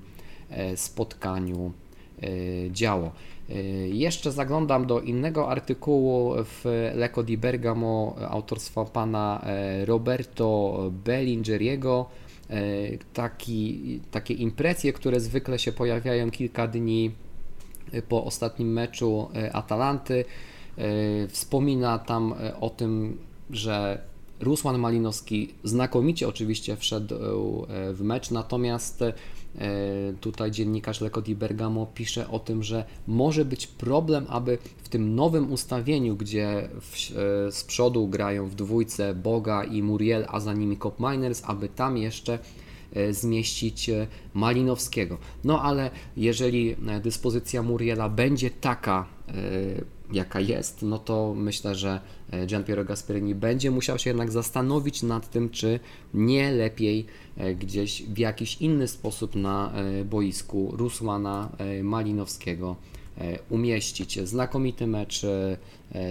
spotkaniu 0.75 1.71
działo. 2.71 3.11
Jeszcze 3.91 4.31
zaglądam 4.31 4.87
do 4.87 5.01
innego 5.01 5.49
artykułu 5.49 6.33
w 6.43 6.91
Leco 6.95 7.23
di 7.23 7.37
Bergamo 7.37 8.15
autorstwa 8.29 8.85
pana 8.85 9.45
Roberto 9.85 10.77
Bellingeriego. 11.05 12.05
Taki, 13.13 13.99
takie 14.11 14.33
impresje, 14.33 14.93
które 14.93 15.19
zwykle 15.19 15.59
się 15.59 15.71
pojawiają 15.71 16.31
kilka 16.31 16.67
dni 16.67 17.11
po 18.09 18.23
ostatnim 18.25 18.73
meczu 18.73 19.29
Atalanty. 19.53 20.25
Wspomina 21.29 21.99
tam 21.99 22.33
o 22.59 22.69
tym, 22.69 23.17
że 23.49 24.01
Rusłan 24.39 24.79
Malinowski 24.79 25.53
znakomicie 25.63 26.27
oczywiście 26.27 26.77
wszedł 26.77 27.15
e, 27.15 27.93
w 27.93 28.01
mecz, 28.01 28.31
natomiast 28.31 29.01
e, 29.01 29.13
tutaj 30.21 30.51
dziennikarz 30.51 31.01
Leko 31.01 31.21
di 31.21 31.35
Bergamo 31.35 31.85
pisze 31.85 32.29
o 32.29 32.39
tym, 32.39 32.63
że 32.63 32.85
może 33.07 33.45
być 33.45 33.67
problem, 33.67 34.25
aby 34.29 34.57
w 34.83 34.89
tym 34.89 35.15
nowym 35.15 35.51
ustawieniu, 35.51 36.15
gdzie 36.15 36.69
w, 36.81 36.95
e, 36.95 37.51
z 37.51 37.63
przodu 37.63 38.07
grają 38.07 38.47
w 38.47 38.55
dwójce 38.55 39.15
Boga 39.15 39.63
i 39.63 39.83
Muriel, 39.83 40.25
a 40.29 40.39
za 40.39 40.53
nimi 40.53 40.77
Cop 40.77 40.99
Miners, 40.99 41.41
aby 41.45 41.69
tam 41.69 41.97
jeszcze 41.97 42.39
zmieścić 43.11 43.89
Malinowskiego. 44.33 45.17
No 45.43 45.61
ale 45.61 45.91
jeżeli 46.17 46.75
dyspozycja 47.03 47.63
Muriela 47.63 48.09
będzie 48.09 48.49
taka, 48.49 49.16
jaka 50.11 50.39
jest, 50.39 50.81
no 50.81 50.99
to 50.99 51.33
myślę, 51.37 51.75
że 51.75 51.99
e, 52.31 52.47
Gian 52.47 52.63
Piero 52.63 52.85
Gasperini 52.85 53.35
będzie 53.35 53.71
musiał 53.71 53.99
się 53.99 54.09
jednak 54.09 54.31
zastanowić 54.31 55.03
nad 55.03 55.29
tym, 55.29 55.49
czy 55.49 55.79
nie 56.13 56.51
lepiej 56.51 57.05
e, 57.37 57.55
gdzieś 57.55 58.03
w 58.03 58.17
jakiś 58.17 58.61
inny 58.61 58.87
sposób 58.87 59.35
na 59.35 59.73
boisku 60.05 60.73
Rusłana 60.77 61.49
Malinowskiego 61.83 62.75
umieścić. 63.49 64.19
Znakomity 64.19 64.87
mecz 64.87 65.25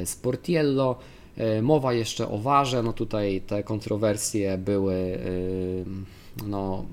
Sportiello. 0.05 0.99
Mowa 1.63 1.93
jeszcze 1.93 2.29
o 2.29 2.39
warze, 2.39 2.83
no 2.83 2.93
tutaj 2.93 3.41
te 3.47 3.63
kontrowersje 3.63 4.59
były 4.59 5.19
no, 6.47 6.85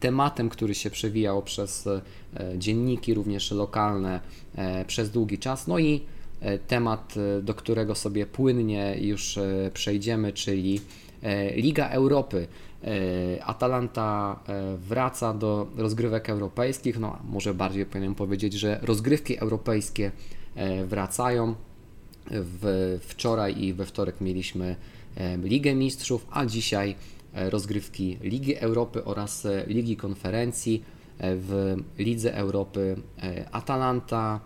tematem, 0.00 0.48
który 0.48 0.74
się 0.74 0.90
przewijał 0.90 1.42
przez 1.42 1.86
e, 1.86 2.00
dzienniki, 2.58 3.14
również 3.14 3.50
lokalne, 3.50 4.20
e, 4.54 4.84
przez 4.84 5.10
długi 5.10 5.38
czas. 5.38 5.66
No 5.66 5.78
i 5.78 6.02
e, 6.40 6.58
temat, 6.58 7.14
do 7.42 7.54
którego 7.54 7.94
sobie 7.94 8.26
płynnie 8.26 8.96
już 9.00 9.38
przejdziemy, 9.74 10.32
czyli 10.32 10.80
Liga 11.54 11.88
Europy. 11.88 12.46
Atalanta 13.44 14.40
wraca 14.78 15.34
do 15.34 15.66
rozgrywek 15.76 16.30
europejskich, 16.30 16.98
no 16.98 17.18
może 17.24 17.54
bardziej 17.54 17.86
powinienem 17.86 18.14
powiedzieć, 18.14 18.52
że 18.52 18.80
rozgrywki 18.82 19.38
europejskie 19.38 20.12
wracają. 20.86 21.54
W, 22.30 22.98
wczoraj 23.02 23.62
i 23.62 23.72
we 23.72 23.86
wtorek 23.86 24.20
mieliśmy 24.20 24.76
Ligę 25.42 25.74
Mistrzów, 25.74 26.26
a 26.30 26.46
dzisiaj 26.46 26.94
rozgrywki 27.34 28.18
Ligi 28.22 28.56
Europy 28.56 29.04
oraz 29.04 29.46
e, 29.46 29.64
Ligi 29.66 29.96
Konferencji 29.96 30.84
e, 31.18 31.36
w 31.36 31.76
Lidze 31.98 32.34
Europy 32.34 32.96
Atalanta, 33.52 34.40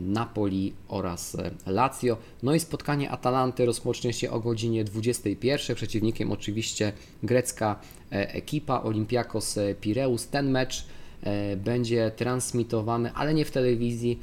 Napoli 0.00 0.72
oraz 0.88 1.36
Lazio. 1.66 2.16
No 2.42 2.54
i 2.54 2.60
spotkanie 2.60 3.10
Atalanty 3.10 3.66
rozpocznie 3.66 4.12
się 4.12 4.30
o 4.30 4.40
godzinie 4.40 4.84
21. 4.84 5.76
Przeciwnikiem 5.76 6.32
oczywiście 6.32 6.92
grecka 7.22 7.80
ekipa 8.10 8.82
Olympiakos 8.82 9.58
Pireus. 9.80 10.28
Ten 10.28 10.50
mecz 10.50 10.86
będzie 11.56 12.12
transmitowany, 12.16 13.12
ale 13.12 13.34
nie 13.34 13.44
w 13.44 13.50
telewizji, 13.50 14.18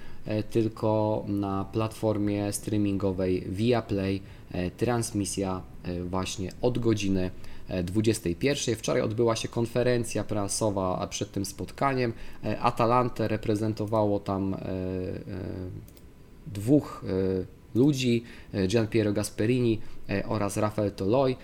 tylko 0.50 1.24
na 1.28 1.66
platformie 1.66 2.54
streamingowej 2.54 3.44
Viaplay. 3.50 4.22
Transmisja 4.78 5.62
właśnie 6.06 6.52
od 6.62 6.80
godziny 6.80 7.32
21. 7.84 8.76
Wczoraj 8.76 9.02
odbyła 9.02 9.36
się 9.36 9.48
konferencja 9.48 10.24
prasowa 10.24 11.08
przed 11.08 11.32
tym 11.32 11.46
spotkaniem. 11.46 12.14
E, 12.44 12.60
Atalantę 12.60 13.28
reprezentowało 13.28 14.20
tam 14.20 14.54
e, 14.54 14.58
e, 14.58 14.62
dwóch 16.48 17.06
ludzi, 17.76 18.24
Gian 18.68 18.88
Piero 18.88 19.14
Gasperini 19.14 19.80
oraz 20.28 20.58
Rafael 20.58 20.92
Toloi. 20.92 21.36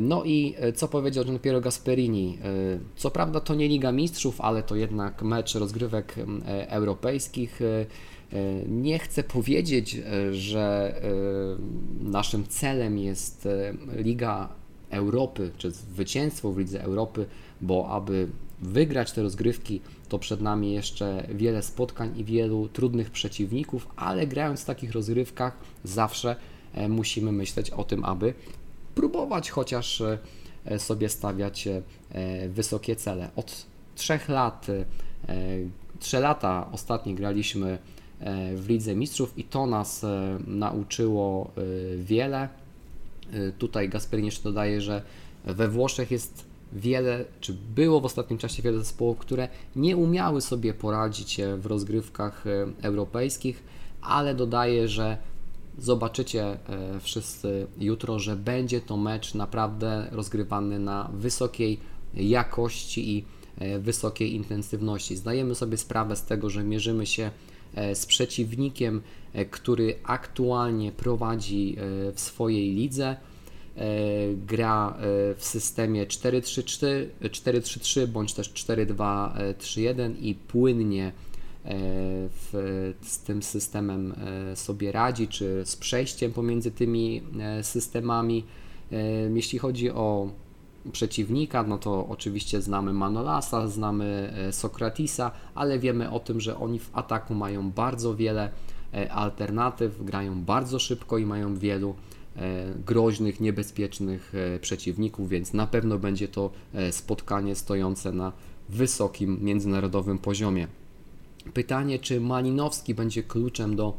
No 0.00 0.24
i 0.24 0.54
co 0.74 0.88
powiedział 0.88 1.24
Gian 1.24 1.38
Piero 1.38 1.60
Gasperini? 1.60 2.38
Co 2.96 3.10
prawda 3.10 3.40
to 3.40 3.54
nie 3.54 3.68
Liga 3.68 3.92
Mistrzów, 3.92 4.40
ale 4.40 4.62
to 4.62 4.76
jednak 4.76 5.22
mecz 5.22 5.54
rozgrywek 5.54 6.14
europejskich. 6.68 7.60
Nie 8.68 8.98
chcę 8.98 9.22
powiedzieć, 9.22 10.00
że 10.30 10.94
naszym 12.00 12.46
celem 12.46 12.98
jest 12.98 13.48
Liga 13.96 14.48
Europy, 14.94 15.50
czy 15.58 15.70
zwycięstwo 15.70 16.52
w 16.52 16.58
Lidze 16.58 16.82
Europy, 16.82 17.26
bo 17.60 17.88
aby 17.88 18.28
wygrać 18.62 19.12
te 19.12 19.22
rozgrywki, 19.22 19.80
to 20.08 20.18
przed 20.18 20.40
nami 20.40 20.72
jeszcze 20.72 21.26
wiele 21.34 21.62
spotkań 21.62 22.18
i 22.18 22.24
wielu 22.24 22.68
trudnych 22.68 23.10
przeciwników, 23.10 23.88
ale 23.96 24.26
grając 24.26 24.62
w 24.62 24.64
takich 24.64 24.92
rozgrywkach 24.92 25.56
zawsze 25.84 26.36
e, 26.74 26.88
musimy 26.88 27.32
myśleć 27.32 27.70
o 27.70 27.84
tym, 27.84 28.04
aby 28.04 28.34
próbować 28.94 29.50
chociaż 29.50 30.00
e, 30.00 30.78
sobie 30.78 31.08
stawiać 31.08 31.66
e, 31.66 31.82
wysokie 32.48 32.96
cele. 32.96 33.30
Od 33.36 33.66
trzech 33.94 34.28
lat, 34.28 34.66
trzy 36.00 36.20
lata 36.20 36.68
ostatnio 36.72 37.14
graliśmy 37.14 37.78
w 38.56 38.64
Lidze 38.68 38.94
Mistrzów 38.94 39.38
i 39.38 39.44
to 39.44 39.66
nas 39.66 40.06
nauczyło 40.46 41.50
wiele 41.98 42.48
tutaj 43.58 43.88
Gasperini 43.88 44.26
jeszcze 44.26 44.42
dodaje, 44.42 44.80
że 44.80 45.02
we 45.44 45.68
Włoszech 45.68 46.10
jest 46.10 46.44
wiele, 46.74 47.24
czy 47.40 47.56
było 47.74 48.00
w 48.00 48.04
ostatnim 48.04 48.38
czasie 48.38 48.62
wiele 48.62 48.78
zespołów, 48.78 49.18
które 49.18 49.48
nie 49.76 49.96
umiały 49.96 50.40
sobie 50.40 50.74
poradzić 50.74 51.40
w 51.56 51.66
rozgrywkach 51.66 52.46
y, 52.46 52.66
europejskich, 52.82 53.62
ale 54.02 54.34
dodaje, 54.34 54.88
że 54.88 55.18
zobaczycie 55.78 56.54
y, 56.54 57.00
wszyscy 57.00 57.66
jutro, 57.78 58.18
że 58.18 58.36
będzie 58.36 58.80
to 58.80 58.96
mecz 58.96 59.34
naprawdę 59.34 60.08
rozgrywany 60.12 60.78
na 60.78 61.10
wysokiej 61.12 61.80
jakości 62.14 63.16
i 63.16 63.24
wysokiej 63.78 64.34
intensywności. 64.34 65.16
Zdajemy 65.16 65.54
sobie 65.54 65.76
sprawę 65.76 66.16
z 66.16 66.24
tego, 66.24 66.50
że 66.50 66.64
mierzymy 66.64 67.06
się 67.06 67.30
z 67.94 68.06
przeciwnikiem, 68.06 69.02
E, 69.34 69.44
który 69.44 69.94
aktualnie 70.02 70.92
prowadzi 70.92 71.76
e, 71.78 71.82
w 72.12 72.20
swojej 72.20 72.74
lidze. 72.74 73.16
E, 73.76 73.86
gra 74.46 74.96
w 75.36 75.44
systemie 75.44 76.06
4-3-3 76.06 78.06
bądź 78.06 78.34
też 78.34 78.52
4-2-3-1 78.52 80.14
i 80.20 80.34
płynnie 80.34 81.12
w, 82.52 82.92
z 83.02 83.18
tym 83.18 83.42
systemem 83.42 84.14
sobie 84.54 84.92
radzi, 84.92 85.28
czy 85.28 85.62
z 85.64 85.76
przejściem 85.76 86.32
pomiędzy 86.32 86.70
tymi 86.70 87.22
systemami. 87.62 88.44
Jeśli 89.34 89.58
chodzi 89.58 89.90
o 89.90 90.30
przeciwnika, 90.92 91.62
no 91.62 91.78
to 91.78 92.06
oczywiście 92.08 92.62
znamy 92.62 92.92
Manolasa, 92.92 93.68
znamy 93.68 94.34
Sokratisa, 94.52 95.30
ale 95.54 95.78
wiemy 95.78 96.10
o 96.10 96.20
tym, 96.20 96.40
że 96.40 96.58
oni 96.58 96.78
w 96.78 96.90
ataku 96.92 97.34
mają 97.34 97.70
bardzo 97.70 98.14
wiele 98.14 98.50
E, 98.94 99.12
alternatyw, 99.12 100.04
grają 100.04 100.44
bardzo 100.44 100.78
szybko 100.78 101.18
i 101.18 101.26
mają 101.26 101.56
wielu 101.56 101.94
e, 102.36 102.74
groźnych, 102.86 103.40
niebezpiecznych 103.40 104.32
e, 104.34 104.58
przeciwników, 104.58 105.28
więc 105.28 105.52
na 105.52 105.66
pewno 105.66 105.98
będzie 105.98 106.28
to 106.28 106.50
spotkanie 106.90 107.54
stojące 107.54 108.12
na 108.12 108.32
wysokim 108.68 109.38
międzynarodowym 109.42 110.18
poziomie. 110.18 110.68
Pytanie, 111.54 111.98
czy 111.98 112.20
Malinowski 112.20 112.94
będzie 112.94 113.22
kluczem 113.22 113.76
do, 113.76 113.96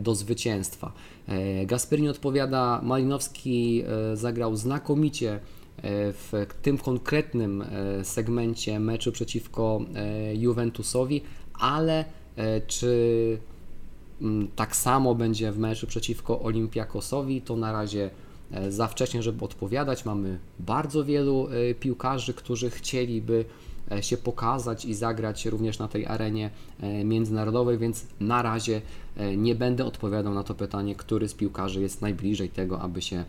do 0.00 0.14
zwycięstwa? 0.14 0.92
Gasperini 1.66 2.08
odpowiada, 2.08 2.80
Malinowski 2.82 3.84
zagrał 4.14 4.56
znakomicie 4.56 5.40
w 6.12 6.46
tym 6.62 6.78
konkretnym 6.78 7.64
segmencie 8.02 8.80
meczu 8.80 9.12
przeciwko 9.12 9.80
Juventusowi, 10.34 11.22
ale 11.54 12.04
czy 12.66 13.38
Mm, 14.20 14.48
tak 14.56 14.76
samo 14.76 15.14
będzie 15.14 15.52
w 15.52 15.58
meczu 15.58 15.86
przeciwko 15.86 16.40
Olimpiakosowi. 16.40 17.42
To 17.42 17.56
na 17.56 17.72
razie 17.72 18.10
e, 18.50 18.72
za 18.72 18.88
wcześnie, 18.88 19.22
żeby 19.22 19.44
odpowiadać. 19.44 20.04
Mamy 20.04 20.38
bardzo 20.58 21.04
wielu 21.04 21.48
e, 21.48 21.74
piłkarzy, 21.74 22.34
którzy 22.34 22.70
chcieliby 22.70 23.44
e, 23.44 23.73
się 24.00 24.16
pokazać 24.16 24.84
i 24.84 24.94
zagrać 24.94 25.46
również 25.46 25.78
na 25.78 25.88
tej 25.88 26.06
arenie 26.06 26.50
międzynarodowej, 27.04 27.78
więc 27.78 28.06
na 28.20 28.42
razie 28.42 28.80
nie 29.36 29.54
będę 29.54 29.84
odpowiadał 29.84 30.34
na 30.34 30.42
to 30.44 30.54
pytanie, 30.54 30.94
który 30.94 31.28
z 31.28 31.34
piłkarzy 31.34 31.80
jest 31.80 32.02
najbliżej 32.02 32.48
tego, 32.48 32.80
aby 32.80 33.02
się 33.02 33.24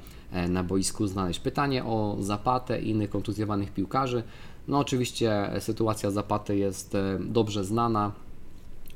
na 0.50 0.64
boisku 0.64 1.08
znaleźć. 1.08 1.40
Pytanie 1.40 1.86
o 1.86 2.18
Zapatę 2.20 2.82
i 2.82 2.90
innych 2.90 3.10
kontuzjowanych 3.10 3.72
piłkarzy. 3.72 4.24
No 4.68 4.80
oczywiście 4.80 5.52
sytuacja 5.60 6.12
Zapaty 6.12 6.58
jest 6.58 6.98
dobrze 7.20 7.66
znana 7.66 8.12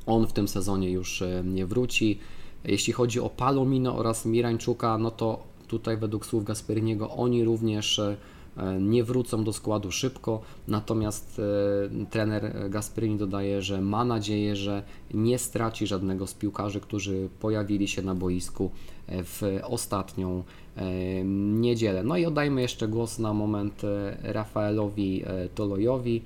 On 0.05 0.27
w 0.27 0.33
tym 0.33 0.47
sezonie 0.47 0.91
już 0.91 1.23
nie 1.43 1.65
wróci. 1.65 2.19
Jeśli 2.63 2.93
chodzi 2.93 3.19
o 3.19 3.29
Palomino 3.29 3.95
oraz 3.95 4.25
Mirańczuka, 4.25 4.97
no 4.97 5.11
to 5.11 5.43
tutaj 5.67 5.97
według 5.97 6.25
słów 6.25 6.43
Gasperiniego 6.43 7.09
oni 7.09 7.43
również 7.43 7.99
E, 7.99 8.15
nie 8.79 9.03
wrócą 9.03 9.43
do 9.43 9.53
składu 9.53 9.91
szybko, 9.91 10.41
natomiast 10.67 11.41
e, 12.01 12.05
trener 12.05 12.69
Gasperini 12.69 13.17
dodaje, 13.17 13.61
że 13.61 13.81
ma 13.81 14.05
nadzieję, 14.05 14.55
że 14.55 14.83
nie 15.13 15.39
straci 15.39 15.87
żadnego 15.87 16.27
z 16.27 16.33
piłkarzy, 16.33 16.79
którzy 16.79 17.29
pojawili 17.39 17.87
się 17.87 18.01
na 18.01 18.15
boisku 18.15 18.71
e, 19.07 19.23
w 19.23 19.41
ostatnią 19.63 20.43
niedzielę. 21.35 22.03
No 22.03 22.17
i 22.17 22.25
oddajmy 22.25 22.61
jeszcze 22.61 22.87
głos 22.87 23.19
na 23.19 23.33
moment 23.33 23.81
Rafaelowi 24.23 25.23
Tolojowi. 25.55 26.21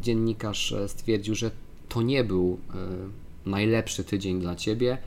Dziennikarz 0.00 0.74
stwierdził, 0.86 1.34
że 1.34 1.50
to 1.88 2.02
nie 2.02 2.24
był 2.24 2.58
najlepszy 3.46 4.04
tydzień 4.04 4.40
dla 4.40 4.56
Ciebie. 4.56 4.98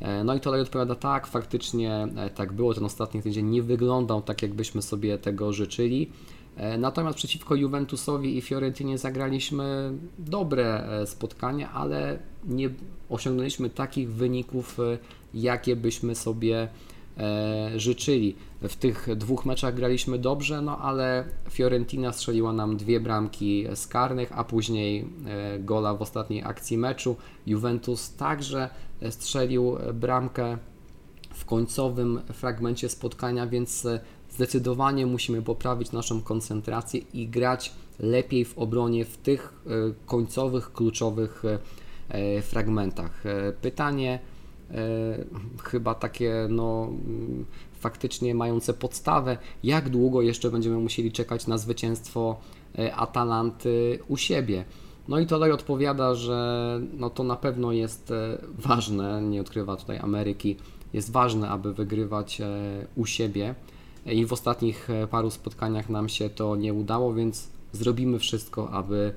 E, 0.00 0.24
no 0.24 0.34
i 0.34 0.40
Tolej 0.40 0.60
odpowiada 0.60 0.94
tak, 0.94 1.26
faktycznie 1.26 2.08
e, 2.16 2.30
tak 2.30 2.52
było, 2.52 2.74
ten 2.74 2.84
ostatni 2.84 3.22
tydzień 3.22 3.46
nie 3.46 3.62
wyglądał 3.62 4.22
tak, 4.22 4.42
jakbyśmy 4.42 4.82
sobie 4.82 5.18
tego 5.18 5.52
życzyli. 5.52 6.10
E, 6.56 6.78
natomiast 6.78 7.18
przeciwko 7.18 7.54
Juventusowi 7.54 8.38
i 8.38 8.40
Fiorentinie 8.40 8.98
zagraliśmy 8.98 9.92
dobre 10.18 10.88
spotkanie, 11.06 11.68
ale 11.68 12.18
nie 12.44 12.70
osiągnęliśmy 13.08 13.70
takich 13.70 14.12
wyników, 14.12 14.78
jakie 15.34 15.76
byśmy 15.76 16.14
sobie 16.14 16.68
życzyli. 17.76 18.36
W 18.62 18.76
tych 18.76 19.16
dwóch 19.16 19.46
meczach 19.46 19.74
graliśmy 19.74 20.18
dobrze, 20.18 20.62
no 20.62 20.78
ale 20.78 21.24
Fiorentina 21.50 22.12
strzeliła 22.12 22.52
nam 22.52 22.76
dwie 22.76 23.00
bramki 23.00 23.66
z 23.74 23.86
karnych, 23.86 24.38
a 24.38 24.44
później 24.44 25.08
gola 25.60 25.94
w 25.94 26.02
ostatniej 26.02 26.42
akcji 26.44 26.78
meczu. 26.78 27.16
Juventus 27.46 28.16
także 28.16 28.70
strzelił 29.10 29.76
bramkę 29.94 30.58
w 31.34 31.44
końcowym 31.44 32.20
fragmencie 32.32 32.88
spotkania, 32.88 33.46
więc 33.46 33.86
zdecydowanie 34.30 35.06
musimy 35.06 35.42
poprawić 35.42 35.92
naszą 35.92 36.22
koncentrację 36.22 37.00
i 37.14 37.28
grać 37.28 37.72
lepiej 38.00 38.44
w 38.44 38.58
obronie 38.58 39.04
w 39.04 39.16
tych 39.16 39.52
e, 39.66 39.70
końcowych, 40.06 40.72
kluczowych 40.72 41.42
e, 42.08 42.42
fragmentach. 42.42 43.26
E, 43.26 43.52
pytanie 43.52 44.18
chyba 45.64 45.94
takie 45.94 46.46
no, 46.50 46.92
faktycznie 47.72 48.34
mające 48.34 48.74
podstawę, 48.74 49.38
jak 49.62 49.88
długo 49.88 50.22
jeszcze 50.22 50.50
będziemy 50.50 50.76
musieli 50.76 51.12
czekać 51.12 51.46
na 51.46 51.58
zwycięstwo 51.58 52.40
Atalanty 52.96 53.98
u 54.08 54.16
siebie. 54.16 54.64
No 55.08 55.18
i 55.18 55.26
Tolej 55.26 55.52
odpowiada, 55.52 56.14
że 56.14 56.80
no 56.92 57.10
to 57.10 57.24
na 57.24 57.36
pewno 57.36 57.72
jest 57.72 58.10
e, 58.10 58.38
ważne, 58.58 59.22
nie 59.22 59.40
odkrywa 59.40 59.76
tutaj 59.76 59.98
Ameryki, 59.98 60.56
jest 60.92 61.12
ważne, 61.12 61.48
aby 61.48 61.74
wygrywać 61.74 62.40
e, 62.40 62.46
u 62.96 63.06
siebie 63.06 63.54
i 64.06 64.26
w 64.26 64.32
ostatnich 64.32 64.90
e, 64.90 65.06
paru 65.06 65.30
spotkaniach 65.30 65.88
nam 65.88 66.08
się 66.08 66.30
to 66.30 66.56
nie 66.56 66.74
udało, 66.74 67.14
więc 67.14 67.48
zrobimy 67.72 68.18
wszystko, 68.18 68.70
aby 68.70 69.12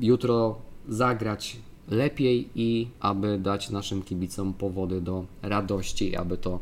jutro 0.00 0.56
zagrać 0.88 1.56
lepiej 1.90 2.48
i 2.54 2.88
aby 3.00 3.38
dać 3.38 3.70
naszym 3.70 4.02
kibicom 4.02 4.54
powody 4.54 5.00
do 5.00 5.24
radości, 5.42 6.16
aby 6.16 6.36
to 6.38 6.58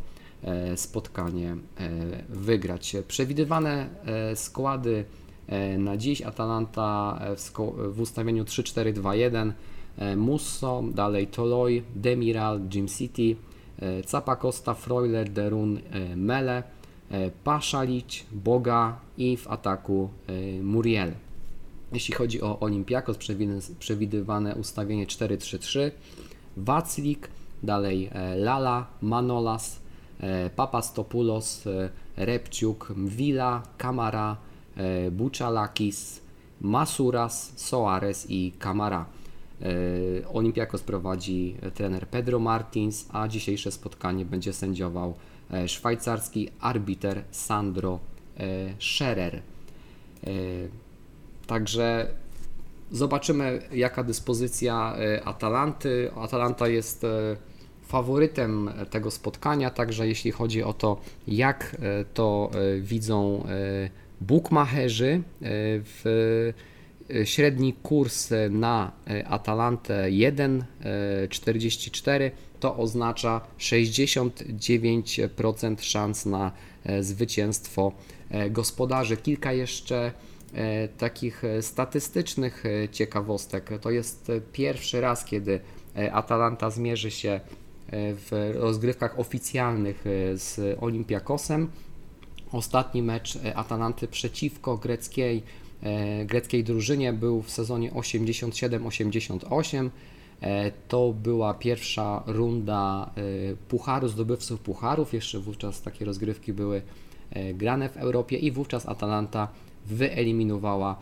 spotkanie 0.76 1.56
wygrać. 2.28 2.96
Przewidywane 3.08 3.88
składy 4.34 5.04
na 5.78 5.96
dziś 5.96 6.22
Atalanta 6.22 7.18
e, 7.20 7.36
w, 7.92 8.00
ustawieniu 8.00 8.44
3-4-2-1, 8.44 9.52
e, 9.98 10.16
Musso, 10.16 10.82
dalej 10.94 11.26
Toloi, 11.26 11.82
Demiral, 11.94 12.60
Jim 12.74 12.88
City, 12.88 13.36
Capacosta, 14.06 14.74
Freuler, 14.74 15.30
Derun, 15.30 15.78
Mele, 16.16 16.62
Paszalić, 17.44 18.26
Boga 18.32 18.98
i 19.18 19.36
w 19.36 19.48
ataku 19.48 20.10
Muriel. 20.62 21.12
Jeśli 21.92 22.14
chodzi 22.14 22.42
o 22.42 22.60
Olimpiakos, 22.60 23.16
przewidywane 23.78 24.54
ustawienie 24.54 25.06
4-3-3, 25.06 25.90
Waclik, 26.56 27.28
dalej 27.62 28.10
Lala, 28.36 28.86
Manolas, 29.02 29.80
Papastopoulos, 30.56 31.64
Repciuk, 32.16 32.92
Mwila, 32.96 33.62
Kamara, 33.78 34.36
E, 34.36 34.49
Buchalakis, 35.10 36.20
Masuras, 36.60 37.52
Soares 37.56 38.26
i 38.28 38.52
Camara. 38.58 39.06
E, 39.62 40.28
Olimpiakos 40.28 40.82
prowadzi 40.82 41.56
trener 41.74 42.08
Pedro 42.08 42.38
Martins, 42.38 43.06
a 43.12 43.28
dzisiejsze 43.28 43.70
spotkanie 43.70 44.24
będzie 44.24 44.52
sędziował 44.52 45.14
e, 45.50 45.68
szwajcarski 45.68 46.50
arbiter 46.60 47.24
Sandro 47.30 47.98
Scherer. 48.78 49.42
Także 51.46 52.08
zobaczymy, 52.90 53.62
jaka 53.72 54.04
dyspozycja 54.04 54.94
Atalanty. 55.24 56.10
Atalanta 56.16 56.68
jest 56.68 57.06
faworytem 57.82 58.70
tego 58.90 59.10
spotkania, 59.10 59.70
także 59.70 60.08
jeśli 60.08 60.30
chodzi 60.30 60.62
o 60.62 60.72
to, 60.72 61.00
jak 61.26 61.76
to 62.14 62.50
widzą 62.80 63.46
Bookmacherzy 64.20 65.12
e, 65.12 65.20
w 65.84 66.02
e, 67.10 67.26
średni 67.26 67.72
kurs 67.72 68.30
na 68.50 68.92
e, 69.06 69.28
Atalantę 69.28 70.06
1,44 70.10 72.30
to 72.60 72.76
oznacza 72.76 73.40
69% 73.58 75.80
szans 75.80 76.26
na 76.26 76.52
zwycięstwo 77.00 77.92
gospodarzy. 78.50 79.16
Kilka 79.16 79.52
jeszcze 79.52 80.12
takich 80.98 81.42
statystycznych 81.60 82.64
ciekawostek. 82.92 83.70
To 83.80 83.90
jest 83.90 84.32
pierwszy 84.52 85.00
raz, 85.00 85.24
kiedy 85.24 85.60
Atalanta 86.12 86.70
zmierzy 86.70 87.10
się 87.10 87.40
w 87.92 88.52
rozgrywkach 88.54 89.18
oficjalnych 89.18 90.04
z 90.34 90.78
Olympiakosem. 90.80 91.70
Ostatni 92.52 93.02
mecz 93.02 93.36
e, 93.36 93.56
Atalanty 93.56 94.08
przeciwko 94.08 94.76
greckiej, 94.76 95.42
e, 95.82 96.24
greckiej 96.24 96.64
drużynie 96.64 97.12
był 97.12 97.42
w 97.42 97.50
sezonie 97.50 97.90
87-88. 97.90 99.90
E, 100.40 100.70
to 100.88 101.12
była 101.12 101.54
pierwsza 101.54 102.22
runda 102.26 103.10
Pucharu, 103.68 104.08
zdobywców 104.08 104.60
Pucharów. 104.60 105.14
Jeszcze 105.14 105.38
wówczas 105.38 105.82
takie 105.82 106.04
rozgrywki 106.04 106.52
były 106.52 106.82
grane 107.54 107.88
w 107.88 107.96
Europie 107.96 108.36
i 108.36 108.50
wówczas 108.50 108.88
Atalanta 108.88 109.48
wyeliminowała 109.86 110.96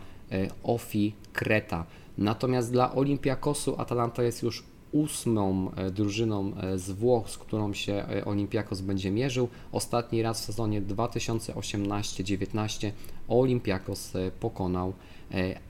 Ofi 0.63 1.13
Kreta. 1.33 1.85
Natomiast 2.17 2.71
dla 2.71 2.95
Olimpiakosu 2.95 3.81
Atalanta 3.81 4.23
jest 4.23 4.43
już 4.43 4.63
ósmą 4.91 5.71
e, 5.75 5.91
drużyną 5.91 6.51
e, 6.57 6.77
z 6.77 6.91
Włoch, 6.91 7.29
z 7.29 7.37
którą 7.37 7.73
się 7.73 7.93
e, 7.93 8.25
Olympiakos 8.25 8.81
będzie 8.81 9.11
mierzył. 9.11 9.47
Ostatni 9.71 10.21
raz 10.21 10.41
w 10.41 10.45
sezonie 10.45 10.81
2018-19 10.81 12.91
Olympiakos 13.27 14.13
pokonał 14.39 14.93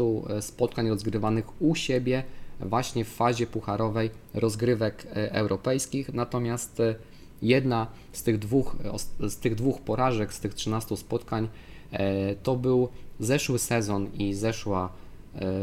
spotkań 0.40 0.88
rozgrywanych 0.88 1.62
u 1.62 1.74
siebie 1.74 2.24
właśnie 2.60 3.04
w 3.04 3.08
fazie 3.08 3.46
pucharowej 3.46 4.10
rozgrywek 4.34 5.06
e, 5.06 5.32
europejskich. 5.32 6.14
Natomiast 6.14 6.80
e, 6.80 6.94
jedna 7.42 7.86
z 8.12 8.22
tych 8.22 8.38
dwóch, 8.38 8.76
z 9.20 9.36
tych 9.36 9.54
dwóch 9.54 9.80
porażek, 9.80 10.32
z 10.32 10.40
tych 10.40 10.54
13 10.54 10.96
spotkań, 10.96 11.48
e, 11.92 12.34
to 12.34 12.56
był 12.56 12.88
zeszły 13.20 13.58
sezon 13.58 14.12
i 14.12 14.34
zeszła 14.34 14.88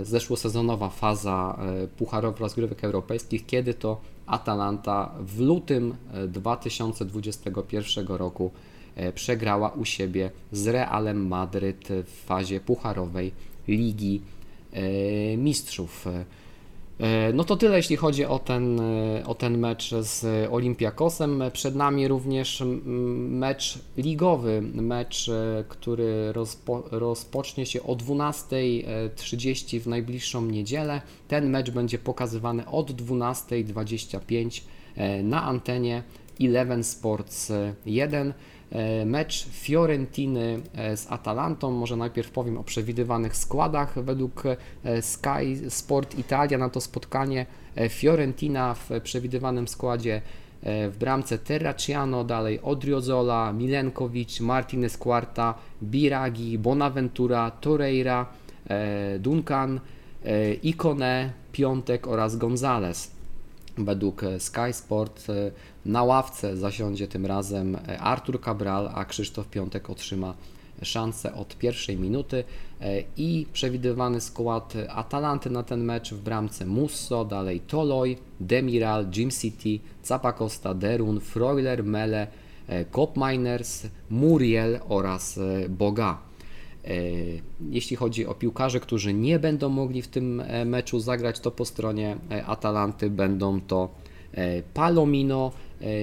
zeszłosezonowa 0.04 0.90
faza 0.90 1.60
pucharowych 1.98 2.40
rozgrywek 2.40 2.84
europejskich, 2.84 3.46
kiedy 3.46 3.74
to 3.74 4.02
Atalanta 4.26 5.12
w 5.20 5.40
lutym 5.40 5.96
2021 6.28 8.08
roku 8.08 8.52
przegrała 9.16 9.70
u 9.70 9.86
siebie 9.86 10.32
z 10.52 10.68
Realem 10.68 11.28
Madryt 11.28 11.88
w 12.06 12.26
fazie 12.26 12.60
pucharowej 12.60 13.32
Ligi 13.68 14.22
Mistrzów. 15.38 16.06
E, 17.02 17.34
no 17.34 17.44
to 17.44 17.58
tyle, 17.58 17.78
jeśli 17.78 17.96
chodzi 17.96 18.26
o 18.26 18.40
ten, 18.40 18.80
e, 18.80 19.24
o 19.26 19.36
ten 19.36 19.58
mecz 19.58 19.94
z 20.00 20.52
Olympiakosem. 20.52 21.44
Przed 21.54 21.76
nami 21.76 22.08
również 22.08 22.64
mecz 23.30 23.80
ligowy, 23.98 24.62
mecz, 24.62 25.30
e, 25.30 25.64
który 25.68 26.32
rozpo, 26.32 26.84
rozpocznie 26.92 27.66
się 27.66 27.84
o 27.84 27.96
12.30 27.96 29.80
w 29.80 29.88
najbliższą 29.88 30.46
niedzielę. 30.46 31.02
Ten 31.28 31.50
mecz 31.50 31.72
będzie 31.72 31.98
pokazywany 31.98 32.68
od 32.68 32.92
12.25 32.92 34.64
na 35.24 35.44
antenie 35.44 36.04
Eleven 36.42 36.84
Sports 36.84 37.52
1. 37.86 38.34
E, 38.72 39.06
mecz 39.06 39.48
Fiorentiny 39.52 40.60
e, 40.76 40.98
z 40.98 41.12
Atalantą. 41.12 41.72
Może 41.72 41.96
najpierw 41.96 42.32
powiem 42.32 42.58
o 42.58 42.64
przewidywanych 42.64 43.36
składach 43.36 44.04
według 44.04 44.44
e, 44.84 45.02
Sky 45.02 45.70
Sport 45.70 46.20
Italia 46.20 46.58
na 46.58 46.70
to 46.70 46.82
spotkanie. 46.82 47.46
Fiorentina 47.90 48.74
w 48.74 48.90
przewidywanym 49.04 49.68
składzie 49.68 50.22
w 50.64 50.96
bramce 51.00 51.38
Terraciano, 51.38 52.24
dalej 52.24 52.62
Odriozola, 52.62 53.54
Milenkowicz, 53.54 54.40
Martinez 54.40 54.98
Quarta, 54.98 55.54
Biragi, 55.84 56.58
Bonaventura, 56.58 57.52
Torreira, 57.52 58.26
Duncan, 59.20 59.80
Ikone, 60.64 61.32
Piątek 61.52 62.08
oraz 62.08 62.36
Gonzalez. 62.36 63.12
Według 63.78 64.22
Sky 64.40 64.74
Sport 64.74 65.30
e, 65.30 65.52
na 65.86 66.04
ławce 66.04 66.58
zasiądzie 66.58 67.08
tym 67.08 67.26
razem 67.26 67.76
e, 67.76 68.00
Artur 68.00 68.42
Cabral, 68.42 68.92
a 68.94 69.06
Krzysztof 69.06 69.48
Piątek 69.48 69.90
otrzyma 69.90 70.34
szansę 70.82 71.34
od 71.34 71.58
pierwszej 71.58 71.98
minuty 71.98 72.44
e, 72.82 73.04
i 73.18 73.46
przewidywany 73.54 74.22
skład 74.22 74.74
Atalanty 74.90 75.50
na 75.50 75.64
ten 75.64 75.84
mecz 75.84 76.14
w 76.14 76.24
bramce 76.24 76.66
Musso, 76.66 77.26
dalej 77.26 77.60
Toloi, 77.60 78.18
Demiral, 78.40 79.08
Jim 79.16 79.32
City, 79.32 79.80
Zapacosta, 80.04 80.74
Derun, 80.74 81.20
Freuler, 81.20 81.84
Mele, 81.84 82.28
Cop 82.92 83.18
Miners, 83.18 83.88
Muriel 84.10 84.80
oraz 84.90 85.40
Boga. 85.70 86.32
E, 86.86 86.94
jeśli 87.70 87.96
chodzi 87.96 88.26
o 88.26 88.34
piłkarzy, 88.34 88.80
którzy 88.80 89.14
nie 89.14 89.40
będą 89.40 89.70
mogli 89.70 90.02
w 90.02 90.08
tym 90.08 90.42
e, 90.42 90.66
meczu 90.66 91.00
zagrać, 91.00 91.40
to 91.40 91.52
po 91.52 91.66
stronie 91.66 92.18
e, 92.32 92.46
Atalanty 92.46 93.10
będą 93.10 93.62
to 93.62 93.90
Palomino, 94.74 95.52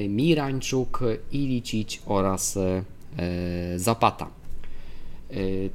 Mirańczuk, 0.09 1.01
Ilicic 1.33 2.03
oraz 2.07 2.59
Zapata. 3.77 4.31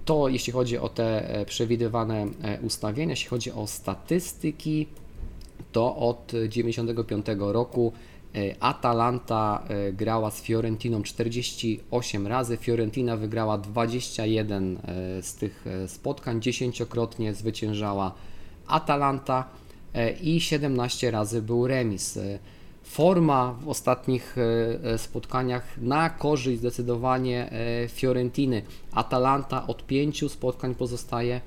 To 0.06 0.28
jeśli 0.28 0.54
chodzi 0.54 0.78
o 0.78 0.89
te 0.89 1.46
przewidywane 1.48 2.28
ustawienia, 2.62 3.12
jeśli 3.12 3.30
chodzi 3.30 3.52
o 3.52 3.68
statystyki, 3.68 4.88
to 5.72 5.96
od 5.96 6.28
1995 6.28 7.26
roku 7.39 7.94
E, 8.36 8.56
Atalanta 8.60 9.63
e, 9.68 9.94
grała 9.94 10.32
z 10.32 10.42
Fiorentiną 10.42 11.04
48 11.04 12.28
razy. 12.28 12.58
Fiorentina 12.58 13.18
wygrała 13.18 13.58
21 13.58 14.78
e, 14.78 15.24
z 15.24 15.36
tych 15.36 15.66
spotkań, 15.88 16.42
dziesięciokrotnie 16.42 17.34
zwyciężała 17.34 18.13
Atalanta 18.68 19.50
i 20.22 20.42
17 20.42 21.12
razy 21.12 21.42
był 21.42 21.68
remis. 21.68 22.20
Forma 22.84 23.56
w 23.62 23.67
ostatnich 23.69 24.36
spotkaniach 24.98 25.78
na 25.78 26.10
korzyść 26.10 26.60
zdecydowanie 26.60 27.52
Fiorentiny. 27.88 28.62
Atalanta 28.91 29.67
od 29.67 29.86
pięciu 29.86 30.30
spotkań 30.30 30.76
pozostaje 30.76 31.41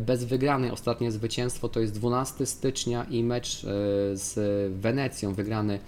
bez 0.00 0.24
wygranej. 0.24 0.70
Ostatnie 0.70 1.12
zwycięstwo 1.12 1.68
to 1.68 1.80
jest 1.80 1.92
12 1.92 2.46
stycznia 2.46 3.04
i 3.04 3.22
mecz 3.24 3.62
z 4.14 4.34
Wenecją 4.80 5.34
wygrany 5.34 5.78